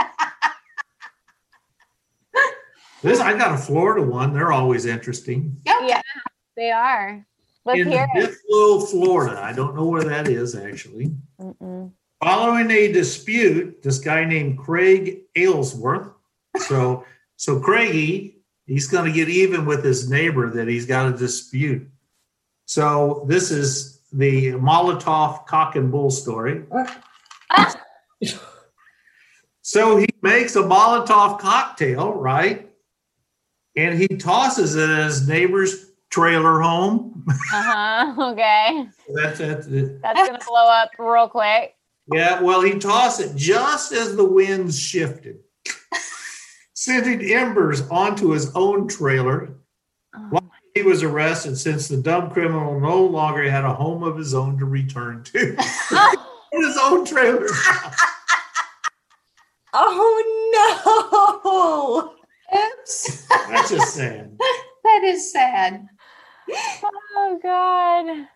[3.01, 4.33] This I got a Florida one.
[4.33, 5.57] They're always interesting.
[5.65, 6.01] Yeah,
[6.55, 7.25] they are.
[7.65, 8.35] Let's In hear it.
[8.89, 9.41] Florida.
[9.41, 11.11] I don't know where that is actually.
[11.39, 11.91] Mm-mm.
[12.21, 16.09] Following a dispute, this guy named Craig Aylesworth.
[16.57, 17.05] So,
[17.37, 21.87] so Craigie, he's going to get even with his neighbor that he's got a dispute.
[22.65, 26.63] So this is the Molotov cock and bull story.
[26.71, 27.75] Ah.
[29.61, 32.68] so he makes a Molotov cocktail, right?
[33.79, 37.23] And he tosses it at his neighbor's trailer home.
[37.29, 38.13] Uh-huh.
[38.31, 38.87] Okay.
[39.15, 41.75] That's, that's That's gonna blow up real quick.
[42.11, 45.39] Yeah, well, he tossed it just as the winds shifted,
[46.73, 49.53] sending embers onto his own trailer.
[50.15, 50.39] Oh,
[50.75, 54.57] He was arrested since the dumb criminal no longer had a home of his own
[54.59, 55.55] to return to.
[56.51, 57.47] his own trailer.
[59.73, 62.18] Oh Oops.
[63.29, 64.37] That's just sad.
[64.81, 65.87] That is sad.
[67.13, 68.27] oh God.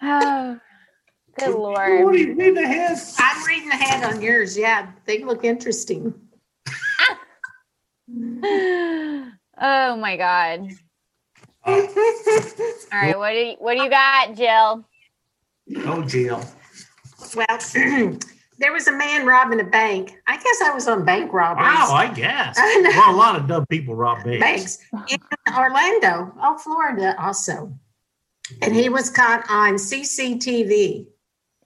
[0.00, 0.58] Oh,
[1.36, 2.12] good What lord.
[2.14, 2.96] do you read ahead?
[3.18, 4.56] I'm reading the ahead on yours.
[4.56, 6.14] Yeah, they look interesting.
[9.62, 10.70] Oh my God.
[11.64, 11.70] Uh,
[12.92, 14.88] All right, what do you, what do you got, Jill?
[15.84, 16.42] Oh Jill.
[17.36, 17.46] Well,
[18.60, 20.14] there was a man robbing a bank.
[20.26, 21.66] I guess I was on bank robberies.
[21.66, 22.56] Wow, I guess.
[22.58, 22.82] I.
[22.94, 24.78] Well, a lot of dumb people rob banks.
[24.92, 25.18] banks in
[25.56, 27.72] Orlando, oh, Florida also.
[28.60, 31.06] And he was caught on CCTV,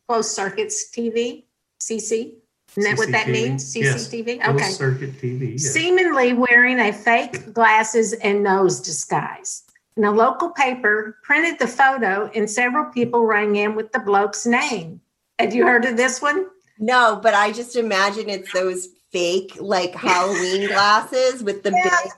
[0.06, 1.44] closed circuits TV,
[1.80, 2.34] CC.
[2.76, 3.76] Isn't that what that CCTV, means?
[3.76, 4.08] yes.
[4.08, 4.42] CCTV?
[4.42, 5.52] Closed circuit TV.
[5.52, 5.56] yeah.
[5.56, 9.64] Seemingly wearing a fake glasses and nose disguise.
[9.96, 14.44] And a local paper printed the photo, and several people rang in with the bloke's
[14.44, 15.00] name.
[15.38, 16.46] Have you heard of this one?
[16.78, 17.18] No!
[17.22, 21.90] But I just imagine it's those fake, like Halloween glasses with the Yeah.
[22.02, 22.12] big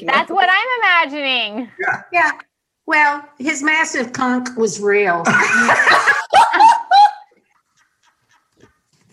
[0.00, 0.04] fake.
[0.06, 0.36] That's nose.
[0.36, 0.68] what I'm
[1.10, 1.68] imagining.
[1.80, 2.02] Yeah.
[2.12, 2.32] yeah.
[2.86, 5.22] Well, his massive conch was real.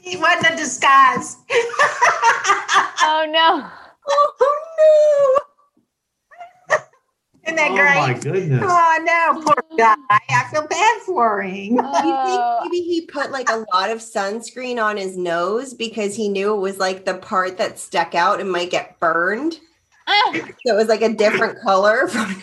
[0.01, 1.37] he wasn't a disguise.
[3.01, 3.65] Oh no.
[4.09, 5.39] Oh
[7.49, 7.95] Isn't that Oh great?
[7.95, 8.63] my goodness.
[8.65, 9.95] Oh no, poor guy.
[10.09, 11.75] I feel bad for him.
[11.75, 11.81] no!
[12.03, 12.59] You Oh.
[12.61, 16.53] think maybe he put like a lot of sunscreen on his nose because he knew
[16.53, 19.59] it was like the part that stuck out and might get burned.
[20.07, 20.31] Ah.
[20.33, 22.35] So it was like a different color from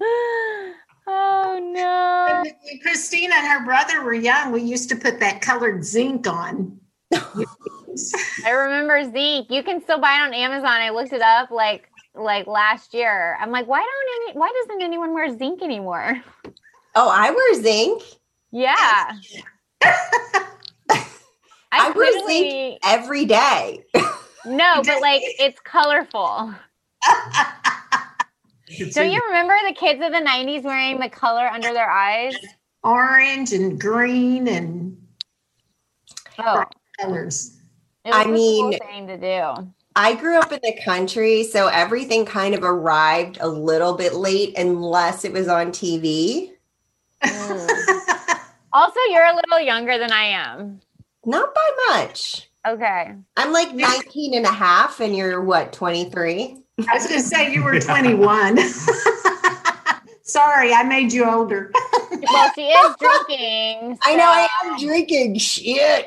[1.06, 2.42] Oh no.
[2.44, 6.78] When Christina and her brother were young, we used to put that colored zinc on.
[8.46, 9.50] I remember zinc.
[9.50, 10.66] You can still buy it on Amazon.
[10.80, 13.36] I looked it up like like last year.
[13.40, 16.20] I'm like, why don't any why doesn't anyone wear zinc anymore?
[16.94, 18.02] Oh, I wear zinc
[18.50, 19.12] Yeah.
[21.74, 23.82] I wear zinc every day.
[24.44, 26.54] No, but like it's colorful.
[28.94, 32.34] Don't you remember the kids of the 90s wearing the color under their eyes?
[32.84, 34.96] Orange and green and
[36.38, 36.64] Oh,
[36.98, 37.58] colors.
[38.04, 39.72] it was I a cool mean- thing to do.
[39.94, 44.56] I grew up in the country, so everything kind of arrived a little bit late
[44.56, 46.52] unless it was on TV.
[47.22, 47.68] Mm.
[48.74, 50.80] Also, you're a little younger than I am.
[51.26, 52.48] Not by much.
[52.66, 53.12] Okay.
[53.36, 56.56] I'm like 19 and a half, and you're what, 23?
[56.78, 58.58] I was going to say you were 21.
[60.22, 61.70] Sorry, I made you older.
[61.74, 63.98] Well, she is drinking.
[64.04, 66.06] I know I am drinking shit.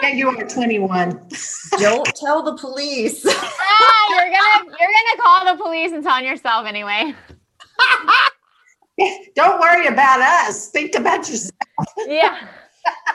[0.00, 1.28] Yeah, you are 21.
[1.78, 3.26] Don't tell the police.
[3.84, 7.14] Ah, you're gonna you're gonna call the police and tell on yourself anyway.
[9.34, 10.70] Don't worry about us.
[10.70, 11.52] Think about yourself.
[12.06, 12.36] Yeah.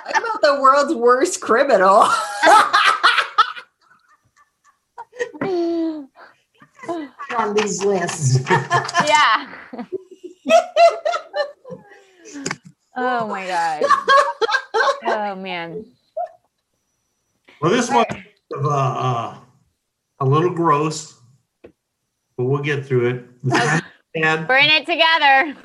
[0.05, 2.05] I'm about the world's worst criminal.
[7.37, 8.39] on these lists.
[8.49, 9.53] yeah.
[12.95, 13.83] oh my god.
[15.05, 15.85] Oh man.
[17.61, 18.05] Well, this one
[18.55, 19.37] uh, uh,
[20.19, 21.19] a little gross,
[21.63, 23.25] but we'll get through it.
[23.43, 23.85] It's kind of
[24.15, 24.47] sad.
[24.47, 25.55] We're in it together.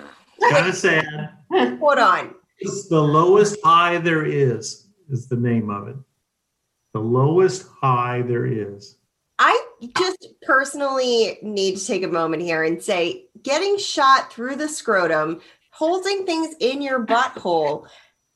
[0.51, 1.31] Kind of sad.
[1.51, 2.35] Hold on.
[2.61, 4.87] It's the lowest high there is.
[5.11, 5.97] Is the name of it?
[6.95, 8.97] The lowest high there is.
[9.39, 9.67] I
[9.97, 15.41] just personally need to take a moment here and say getting shot through the scrotum,
[15.71, 17.87] holding things in your butthole,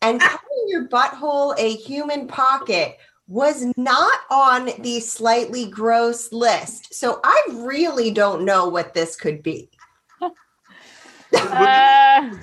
[0.02, 2.96] and calling your butthole a human pocket
[3.28, 6.94] was not on the slightly gross list.
[6.94, 9.70] So I really don't know what this could be.
[11.34, 12.30] Uh,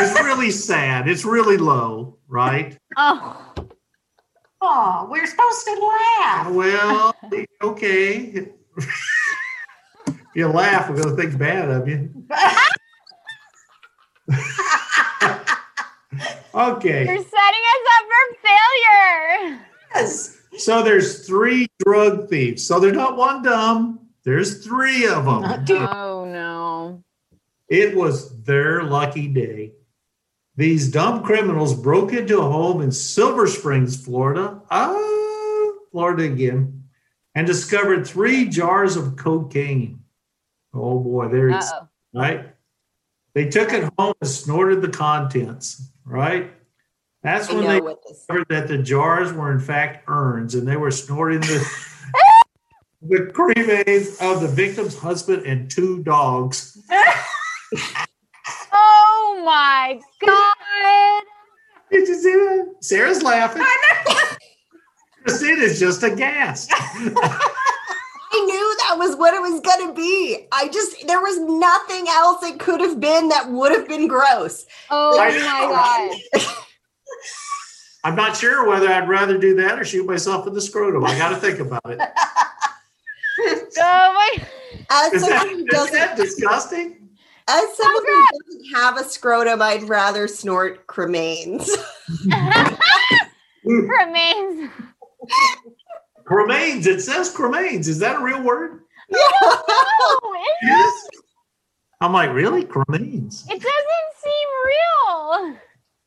[0.00, 1.06] It's really sad.
[1.06, 2.78] It's really low, right?
[2.96, 3.54] oh,
[4.62, 6.50] Oh, we're supposed to laugh.
[6.50, 7.14] Well,
[7.62, 8.48] okay.
[8.78, 12.10] if you laugh, we're gonna think bad of you.
[16.54, 17.04] Okay.
[17.04, 19.60] you're setting us up for failure.
[19.96, 20.36] Yes.
[20.58, 22.66] So there's three drug thieves.
[22.66, 24.00] So there's not one dumb.
[24.24, 25.44] There's three of them.
[25.70, 27.04] Oh no.
[27.68, 29.72] It was their lucky day.
[30.56, 34.62] These dumb criminals broke into a home in Silver Springs, Florida.
[34.70, 36.84] Ah, Florida again.
[37.34, 40.00] And discovered three jars of cocaine.
[40.72, 41.88] Oh boy, there Uh-oh.
[42.14, 42.54] right.
[43.34, 46.50] They took it home and snorted the contents, right?
[47.26, 50.76] That's I when they what discovered that the jars were in fact urns and they
[50.76, 51.68] were snorting the
[53.02, 56.80] the cremains of the victim's husband and two dogs.
[58.72, 61.22] Oh my god.
[61.90, 62.74] Did you see that?
[62.80, 63.64] Sarah's laughing.
[65.24, 66.70] Christina's just aghast.
[66.72, 70.46] I knew that was what it was going to be.
[70.52, 74.66] I just, there was nothing else it could have been that would have been gross.
[74.90, 76.56] Oh I my know, god.
[78.04, 81.04] I'm not sure whether I'd rather do that or shoot myself in the scrotum.
[81.04, 82.00] I got to think about it.
[83.78, 84.46] Oh my
[84.90, 87.06] As Is that, who is that disgusting?
[87.48, 91.68] as oh, someone who doesn't have a scrotum, I'd rather snort cremains.
[93.64, 94.70] remains.
[96.24, 96.86] Cremains.
[96.86, 97.86] It says cremains.
[97.86, 98.80] Is that a real word?
[99.14, 101.08] Oh, Yes.
[102.00, 102.64] I'm like, really?
[102.64, 103.44] Cremains?
[103.48, 105.56] it doesn't seem real.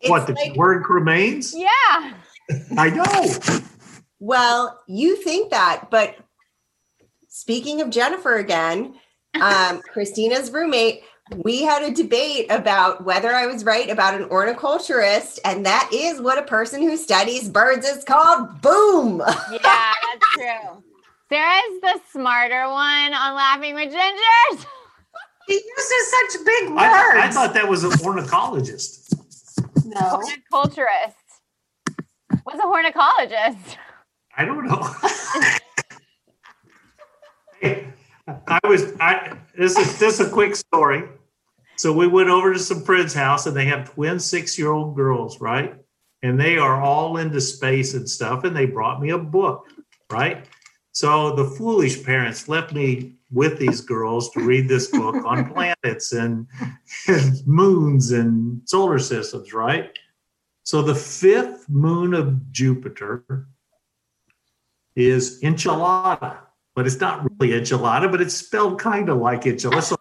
[0.02, 1.54] It's what, the like, word remains?
[1.56, 2.14] Yeah.
[2.78, 3.60] I know.
[4.20, 6.16] well, you think that, but
[7.28, 8.96] speaking of Jennifer again,
[9.42, 11.04] um, Christina's roommate,
[11.36, 16.20] we had a debate about whether I was right about an ornithulturist, and that is
[16.22, 18.62] what a person who studies birds is called.
[18.62, 19.22] Boom!
[19.52, 20.84] Yeah, that's true.
[21.30, 24.66] Sarah's the smarter one on Laughing with Gingers.
[25.48, 26.80] He uses such big words.
[26.82, 29.14] I, I thought that was an ornithologist.
[29.86, 30.00] No.
[30.00, 31.16] Horticulturist.
[32.44, 33.78] What's a horticulturist?
[34.36, 34.96] I don't know.
[38.48, 41.10] I was I this is this is a quick story.
[41.78, 45.76] So we went over to some friend's house and they have twin six-year-old girls, right?
[46.24, 49.66] And they are all into space and stuff, and they brought me a book,
[50.12, 50.46] right?
[50.92, 56.14] So the foolish parents left me with these girls to read this book on planets
[56.14, 56.48] and,
[57.08, 59.98] and moons and solar systems, right?
[60.64, 63.48] So the fifth moon of Jupiter
[64.96, 66.38] is enchilada,
[66.76, 69.84] but it's not really enchilada, but it's spelled kind of like enchilada.
[69.84, 69.96] So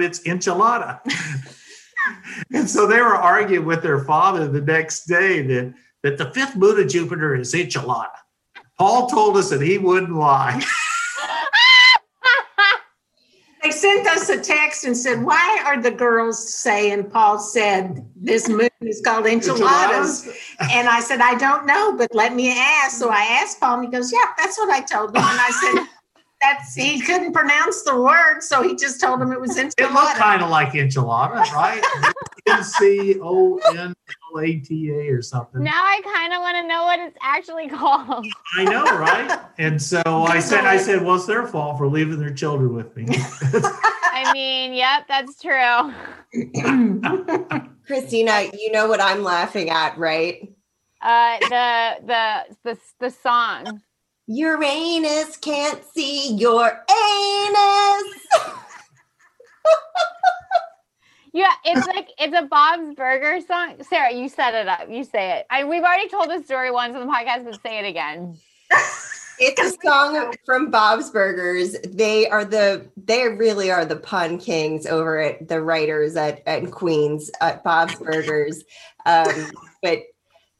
[0.00, 1.00] it's enchilada.
[2.52, 6.56] and so they were arguing with their father the next day that, that the fifth
[6.56, 8.08] moon of Jupiter is enchilada.
[8.78, 10.62] Paul told us that he wouldn't lie.
[13.62, 18.48] They sent us a text and said, Why are the girls saying Paul said this
[18.48, 20.28] moon is called enchiladas?
[20.72, 22.98] And I said, I don't know, but let me ask.
[22.98, 25.16] So I asked Paul, and he goes, Yeah, that's what I told him.
[25.16, 25.86] And I said,
[26.40, 30.14] That's he couldn't pronounce the word, so he just told him it was It looked
[30.14, 31.84] kind of like enchilada, right?
[32.50, 33.94] N C O N
[34.34, 35.62] L A T A or something.
[35.62, 38.26] Now I kind of want to know what it's actually called.
[38.56, 39.40] I know, right?
[39.58, 42.94] And so I said, I said, well, it's their fault for leaving their children with
[42.96, 43.06] me.
[43.10, 45.92] I mean, yep, that's true.
[47.86, 50.52] Christina, you know what I'm laughing at, right?
[51.00, 53.80] Uh, the the the the song.
[54.26, 58.26] Uranus can't see your anus.
[61.32, 63.76] Yeah, it's like it's a Bob's Burger song.
[63.88, 64.88] Sarah, you set it up.
[64.90, 65.46] You say it.
[65.50, 68.36] I we've already told this story once on the podcast, but say it again.
[69.42, 71.74] It's a song from Bob's Burgers.
[71.88, 76.70] They are the they really are the pun kings over at the writers at, at
[76.70, 78.62] Queens at Bob's Burgers.
[79.06, 79.50] Um,
[79.82, 80.00] but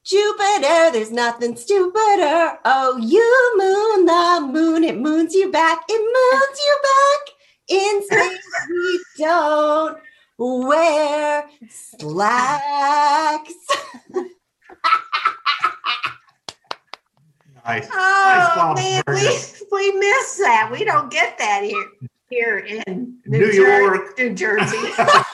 [0.02, 2.58] Jupiter, there's nothing stupider.
[2.64, 7.34] Oh, you moon the moon, it moons you back, it moons you back.
[7.68, 9.98] In space, we don't
[10.40, 13.52] wear slacks.
[17.64, 17.88] nice.
[17.92, 19.12] Oh, Bob's man, we,
[19.72, 20.70] we miss that.
[20.72, 21.86] We don't get that here
[22.30, 24.18] here in New Jer- York.
[24.18, 25.24] New Jersey, Joyzy,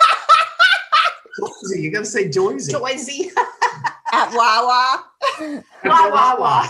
[1.82, 2.72] you got to say Joyzy.
[2.72, 3.30] Joyzy,
[4.12, 5.04] At Wawa.
[5.84, 6.66] wah wah.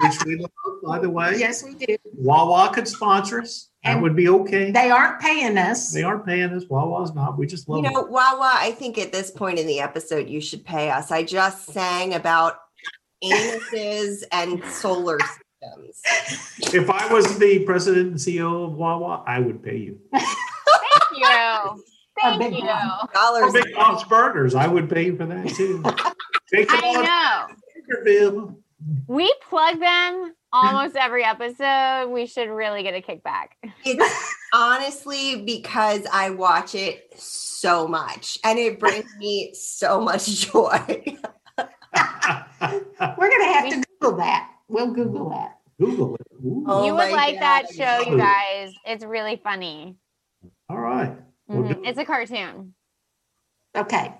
[0.00, 0.50] Which we love,
[0.84, 1.36] by the way.
[1.38, 1.96] Yes, we do.
[2.14, 3.68] Wawa could sponsor us.
[3.86, 4.72] That And would be okay.
[4.72, 5.92] They aren't paying us.
[5.92, 6.64] They aren't paying us.
[6.68, 7.38] Wawa's not.
[7.38, 8.10] We just love You know, them.
[8.12, 11.12] Wawa, I think at this point in the episode, you should pay us.
[11.12, 12.58] I just sang about
[13.22, 16.74] anuses and solar systems.
[16.74, 20.00] If I was the president and CEO of Wawa, I would pay you.
[20.12, 20.24] Thank
[21.16, 21.84] you.
[22.20, 22.66] Thank big you.
[22.66, 22.90] one.
[23.06, 23.52] For Dollars.
[23.52, 25.82] Big Bob's Burgers, I would pay for that too.
[26.52, 27.54] Take them on I know.
[28.04, 28.56] Bakerville.
[29.06, 32.10] We plug them almost every episode.
[32.10, 33.48] We should really get a kickback.
[33.84, 40.78] It's honestly because I watch it so much and it brings me so much joy.
[41.58, 44.50] We're gonna have to Google that.
[44.68, 45.58] We'll Google that.
[45.80, 46.26] Google it.
[46.66, 48.72] Oh you would my like that show, you guys.
[48.86, 49.96] It's really funny.
[50.68, 51.16] All right.
[51.48, 51.74] We'll Mhm.
[51.74, 51.88] do it.
[51.88, 52.74] It's a cartoon,
[53.76, 54.12] Okay.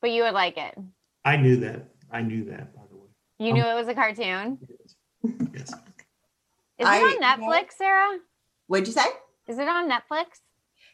[0.00, 0.76] but you would like it.
[1.24, 1.86] I knew that.
[2.12, 3.08] I knew that, by the way.
[3.38, 4.58] You knew it was a cartoon.
[4.60, 4.94] Yes.
[5.24, 8.18] Is I- it on Netflix, Sarah?
[8.66, 9.06] What'd you say?
[9.48, 10.26] Is it on Netflix?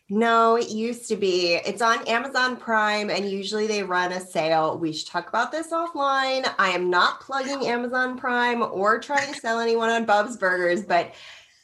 [0.08, 1.54] No, it used to be.
[1.54, 4.78] It's on Amazon Prime, and usually they run a sale.
[4.78, 6.48] We should talk about this offline.
[6.58, 11.12] I am not plugging Amazon Prime or trying to sell anyone on Bob's Burgers, but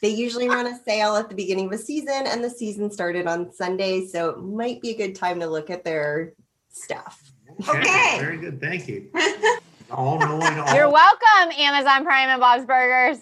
[0.03, 3.29] they usually run a sale at the beginning of a season, and the season started
[3.29, 6.33] on Sunday, so it might be a good time to look at their
[6.69, 7.23] stuff.
[7.69, 8.19] Okay.
[8.19, 8.61] Very good.
[8.61, 9.09] Thank you.
[9.93, 10.74] All knowing all.
[10.74, 13.18] You're welcome, Amazon Prime and Bob's Burgers.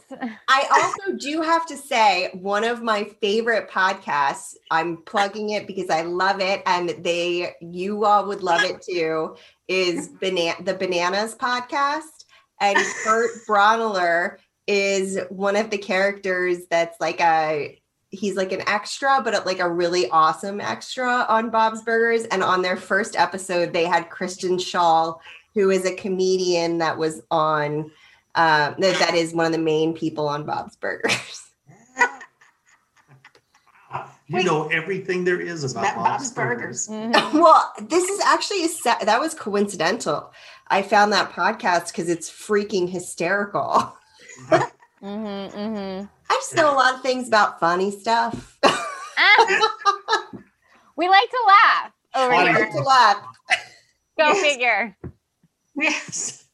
[0.48, 5.90] I also do have to say, one of my favorite podcasts, I'm plugging it because
[5.90, 9.36] I love it, and they, you all would love it too,
[9.68, 12.24] is Bana- the Bananas podcast.
[12.60, 19.20] And Kurt Braunohler is one of the characters that's like a, he's like an extra,
[19.24, 22.24] but like a really awesome extra on Bob's Burgers.
[22.24, 25.20] And on their first episode, they had Kristen Schaal,
[25.60, 27.90] who is a comedian that was on
[28.34, 31.42] uh, that, that is one of the main people on Bob's Burgers.
[34.28, 36.86] You know everything there is about About Bob's, Bob's Burgers.
[36.88, 37.32] Mhm.
[37.34, 40.32] well, this is actually a se- that was coincidental.
[40.68, 43.92] I found that podcast because it's freaking hysterical.
[44.48, 44.70] Mhm,
[45.52, 46.08] mhm.
[46.30, 48.56] I just know a lot of things about funny stuff.
[50.96, 52.48] We like to laugh over Funny.
[52.50, 52.60] I here.
[52.60, 53.16] like to laugh.
[54.18, 54.40] Go Yes.
[54.42, 54.96] figure.
[55.80, 56.44] Yes.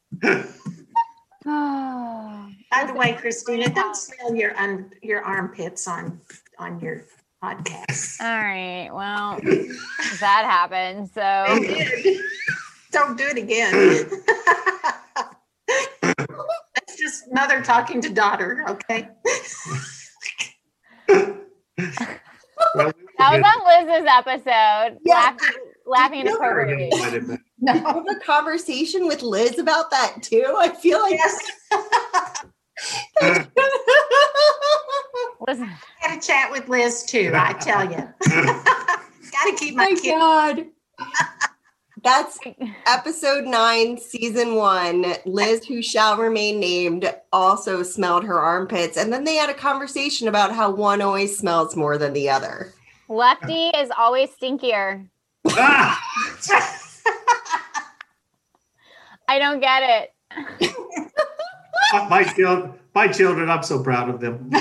[1.45, 2.49] Oh.
[2.71, 6.19] By the way, Christina, don't smell your un- your armpits on
[6.59, 7.03] on your
[7.41, 8.19] podcast.
[8.21, 8.89] All right.
[8.91, 9.39] Well,
[10.19, 11.09] that happened.
[11.09, 11.45] So
[12.91, 14.09] Don't do it again.
[16.01, 19.09] That's just mother talking to daughter, okay?
[22.75, 24.99] Well, we that was on Liz's episode.
[25.05, 25.13] Yeah.
[25.15, 26.29] Laughing, laughing good.
[26.31, 26.89] inappropriately.
[26.89, 27.39] Never invited back.
[27.39, 27.73] I No.
[27.85, 30.55] have a conversation with Liz about that too.
[30.57, 31.39] I feel like Yes.
[35.47, 35.69] Listen,
[35.99, 37.97] Had a chat with Liz too, I tell you.
[39.31, 40.11] Gotta keep my my kid.
[40.17, 40.65] God.
[42.03, 42.37] That's
[42.85, 45.13] episode nine, season one.
[45.25, 48.97] Liz, who shall remain named, also smelled her armpits.
[48.97, 52.71] And then they had a conversation about how one always smells more than the other.
[53.09, 55.07] Lefty is always stinkier.
[55.51, 56.01] Ah!
[59.27, 60.73] I don't get it.
[62.09, 64.49] my children, my children, I'm so proud of them.
[64.49, 64.57] No,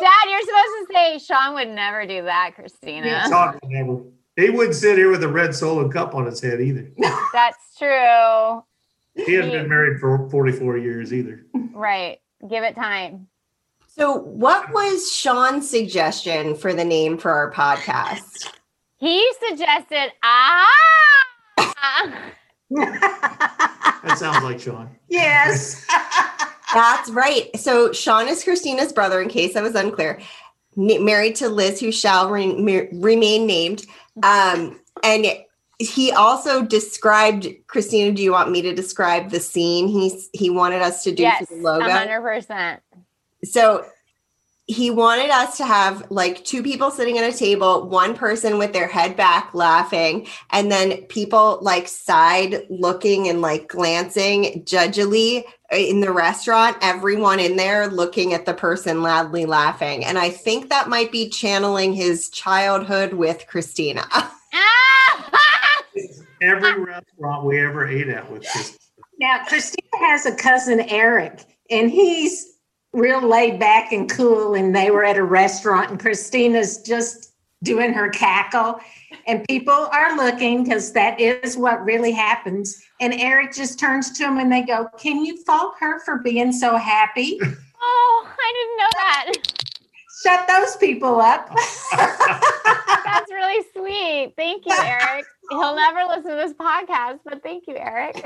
[0.00, 3.24] Dad, you're supposed to say Sean would never do that, Christina.
[3.28, 4.02] Sean would never.
[4.36, 6.90] He wouldn't sit here with a red solo cup on his head either.
[7.32, 8.62] That's true.
[9.14, 11.46] He hasn't been married for 44 years either.
[11.72, 12.18] Right.
[12.48, 13.28] Give it time.
[13.98, 18.52] So, what was Sean's suggestion for the name for our podcast?
[18.98, 20.66] He suggested ah.
[22.68, 24.90] That sounds like Sean.
[25.08, 25.86] yes.
[26.74, 27.48] That's right.
[27.58, 30.20] So, Sean is Christina's brother, in case I was unclear,
[30.76, 33.86] N- married to Liz, who shall re- me- remain named.
[34.22, 35.26] Um, and
[35.78, 38.12] he also described Christina.
[38.12, 41.46] Do you want me to describe the scene he's he wanted us to do yes,
[41.46, 41.88] for the logo?
[41.88, 42.82] hundred percent.
[43.50, 43.86] So
[44.66, 48.72] he wanted us to have like two people sitting at a table, one person with
[48.72, 56.00] their head back laughing, and then people like side looking and like glancing judgily in
[56.00, 60.04] the restaurant, everyone in there looking at the person loudly laughing.
[60.04, 64.04] And I think that might be channeling his childhood with Christina.
[66.42, 68.78] Every restaurant we ever ate at with Christina.
[69.18, 71.40] Now, Christina has a cousin, Eric,
[71.70, 72.55] and he's
[72.96, 74.54] real laid back and cool.
[74.54, 77.32] And they were at a restaurant, and Christina's just
[77.62, 78.80] doing her cackle.
[79.26, 82.82] And people are looking because that is what really happens.
[83.00, 86.52] And Eric just turns to him and they go, Can you fault her for being
[86.52, 87.38] so happy?
[87.78, 89.32] Oh, I didn't know that.
[90.22, 91.50] Shut those people up.
[93.04, 94.32] That's really sweet.
[94.34, 95.26] Thank you, Eric.
[95.50, 98.24] He'll never listen to this podcast, but thank you, Eric.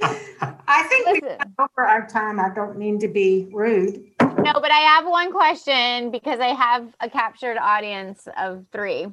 [0.00, 1.54] I think we're Listen.
[1.58, 2.38] over our time.
[2.38, 4.04] I don't mean to be rude.
[4.20, 9.06] No, but I have one question because I have a captured audience of three.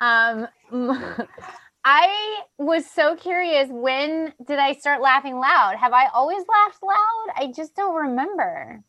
[0.00, 0.46] Um,
[1.84, 5.76] I was so curious when did I start laughing loud?
[5.76, 7.26] Have I always laughed loud?
[7.36, 8.82] I just don't remember.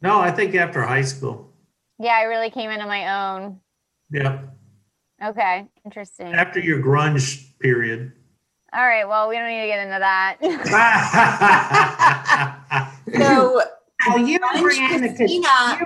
[0.00, 1.52] No, I think after high school.
[1.98, 3.60] Yeah, I really came into my own.
[4.10, 4.40] Yeah,
[5.24, 6.34] Okay, interesting.
[6.34, 8.12] after your grunge period.
[8.74, 10.38] All right, well, we don't need to get into that.
[13.18, 13.60] So
[14.08, 15.78] Oh, you and French Brianna could Christina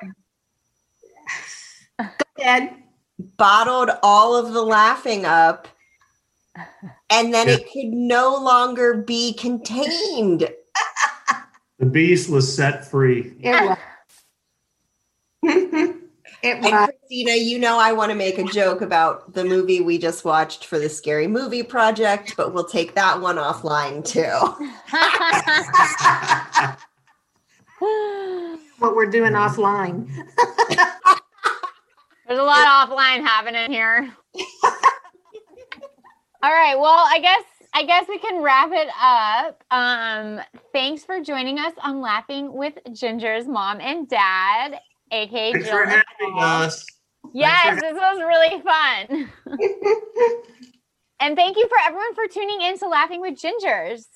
[1.98, 2.06] go
[2.38, 2.70] ahead.
[3.36, 5.68] bottled all of the laughing up,
[7.10, 10.48] and then it could no longer be contained.
[11.78, 13.34] the beast was set free.
[16.42, 16.72] It was.
[16.72, 16.90] And.
[16.90, 20.64] Christina, you know I want to make a joke about the movie we just watched
[20.66, 24.26] for the Scary Movie Project, but we'll take that one offline too.
[28.78, 30.06] What we're doing offline.
[32.26, 34.12] There's a lot offline happening here.
[36.42, 36.74] All right.
[36.78, 39.64] Well, I guess I guess we can wrap it up.
[39.70, 40.40] Um,
[40.72, 44.78] thanks for joining us on Laughing with Ginger's mom and dad,
[45.10, 46.86] aka Thanks Jill for having us.
[47.32, 49.30] Yes, this was really fun.
[51.20, 54.06] and thank you for everyone for tuning in to Laughing with Gingers.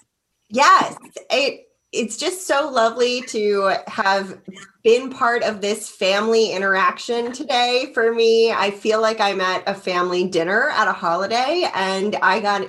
[0.48, 0.96] Yes,
[1.30, 4.40] it it's just so lovely to have
[4.84, 8.52] been part of this family interaction today for me.
[8.52, 12.68] I feel like I'm at a family dinner at a holiday and I got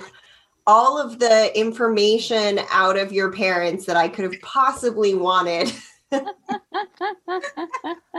[0.66, 5.72] all of the information out of your parents that I could have possibly wanted.
[6.12, 6.26] And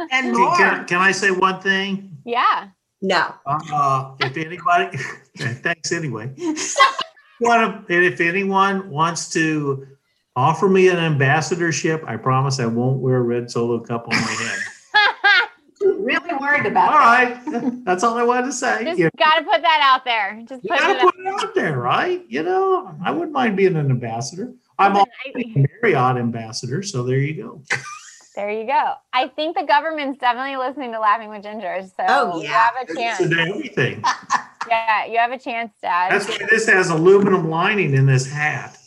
[0.09, 0.55] Can, more.
[0.57, 2.17] can, can I say one thing?
[2.25, 2.69] Yeah.
[3.01, 3.33] No.
[3.45, 4.97] Uh, if anybody,
[5.37, 6.31] thanks anyway.
[7.39, 9.85] One, if anyone wants to
[10.35, 14.21] offer me an ambassadorship, I promise I won't wear a red solo cup on my
[14.31, 14.59] head.
[15.81, 17.53] really worried All about that.
[17.53, 18.85] right, that's all I wanted to say.
[18.85, 20.41] Just You, got to put that out there.
[20.47, 22.23] Just you put gotta it put it out there, right?
[22.29, 24.53] You know, I wouldn't mind being an ambassador.
[24.79, 25.07] I'm out.
[25.25, 27.61] already a Marriott ambassador, so there you go.
[28.35, 28.93] There you go.
[29.13, 32.47] I think the government's definitely listening to Laughing with Ginger, So Oh, yeah.
[32.47, 33.17] you have a chance.
[33.29, 34.03] to everything.
[34.67, 36.11] Yeah, you have a chance, Dad.
[36.11, 38.77] That's why this has aluminum lining in this hat.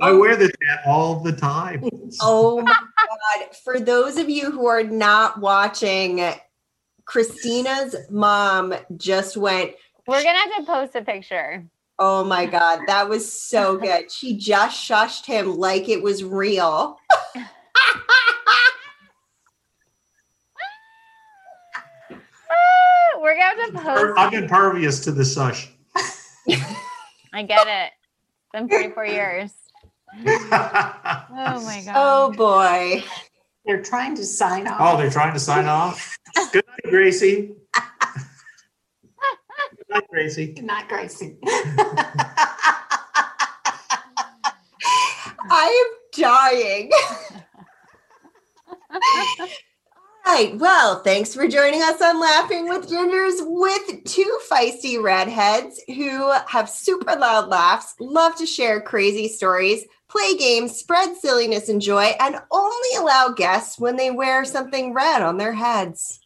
[0.00, 1.88] I wear this hat all the time.
[2.20, 3.56] Oh my God.
[3.64, 6.22] For those of you who are not watching,
[7.04, 9.72] Christina's mom just went,
[10.06, 11.64] We're gonna have to post a picture.
[11.98, 12.80] Oh my God.
[12.86, 14.10] That was so good.
[14.10, 16.98] She just shushed him like it was real.
[23.20, 24.14] We're gonna have to post.
[24.18, 25.70] I'm impervious to the sush.
[27.32, 27.92] I get it.
[28.42, 29.52] It's been 44 years.
[30.14, 31.94] Oh my god.
[31.94, 33.04] Oh boy.
[33.64, 34.80] They're trying to sign oh, off.
[34.80, 36.18] Oh, they're trying to sign off.
[36.52, 37.54] Good night, Gracie.
[39.92, 40.46] Night, Gracie.
[40.46, 41.36] Good night, Gracie.
[45.50, 46.90] I am dying.
[48.90, 49.48] All
[50.24, 50.56] right.
[50.56, 56.70] Well, thanks for joining us on Laughing with Gingers with two feisty redheads who have
[56.70, 62.36] super loud laughs, love to share crazy stories, play games, spread silliness and joy, and
[62.50, 66.20] only allow guests when they wear something red on their heads.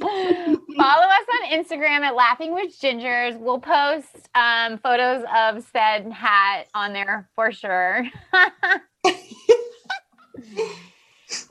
[0.00, 3.38] Follow us on Instagram at Laughing with Gingers.
[3.38, 8.04] We'll post um, photos of said hat on there for sure.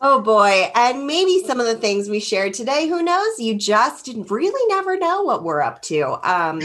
[0.02, 0.72] Oh boy.
[0.76, 3.40] And maybe some of the things we shared today, who knows?
[3.40, 6.18] You just really never know what we're up to.
[6.28, 6.62] Um,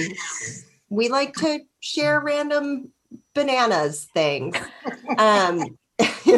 [0.89, 2.91] we like to share random
[3.35, 4.57] bananas things.
[5.19, 5.79] Um,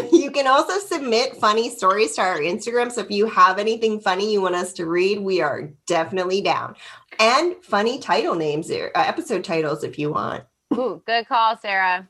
[0.12, 2.90] you can also submit funny stories to our Instagram.
[2.90, 6.74] So if you have anything funny you want us to read, we are definitely down.
[7.18, 10.44] And funny title names, or uh, episode titles if you want.
[10.74, 12.08] Ooh, good call, Sarah.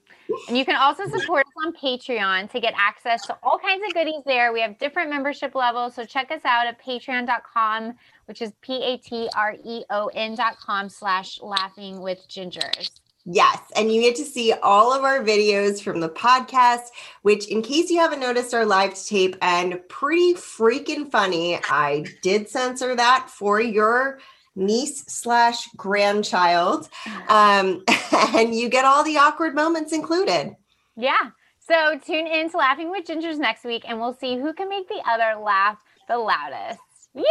[0.48, 3.92] And you can also support us on Patreon to get access to all kinds of
[3.92, 4.52] goodies there.
[4.52, 5.94] We have different membership levels.
[5.94, 12.90] So check us out at patreon.com, which is P-A-T-R-E-O-N dot com slash laughing with gingers.
[13.26, 13.58] Yes.
[13.74, 16.88] And you get to see all of our videos from the podcast,
[17.22, 21.58] which, in case you haven't noticed, are live to tape and pretty freaking funny.
[21.70, 24.18] I did censor that for your
[24.56, 26.88] niece slash grandchild.
[27.28, 30.54] Um, and you get all the awkward moments included.
[30.96, 31.30] Yeah.
[31.66, 34.86] So tune in to Laughing with Gingers next week and we'll see who can make
[34.88, 36.78] the other laugh the loudest.
[37.14, 37.24] Yay!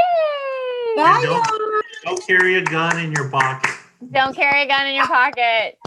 [0.96, 3.70] Bye, don't- Don't carry a gun in your pocket.
[4.12, 5.78] Don't carry a gun in your pocket.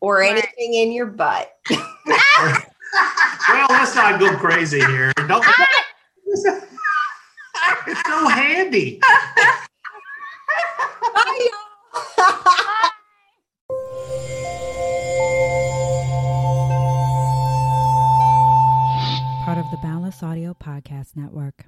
[0.00, 1.52] Or anything in your butt.
[3.48, 5.12] Well, let's not go crazy here.
[5.16, 5.42] Don't.
[5.46, 5.66] Ah!
[7.86, 9.00] it's so handy.
[11.14, 11.62] Bye, y'all.
[19.44, 21.66] part of the Boundless Audio Podcast Network.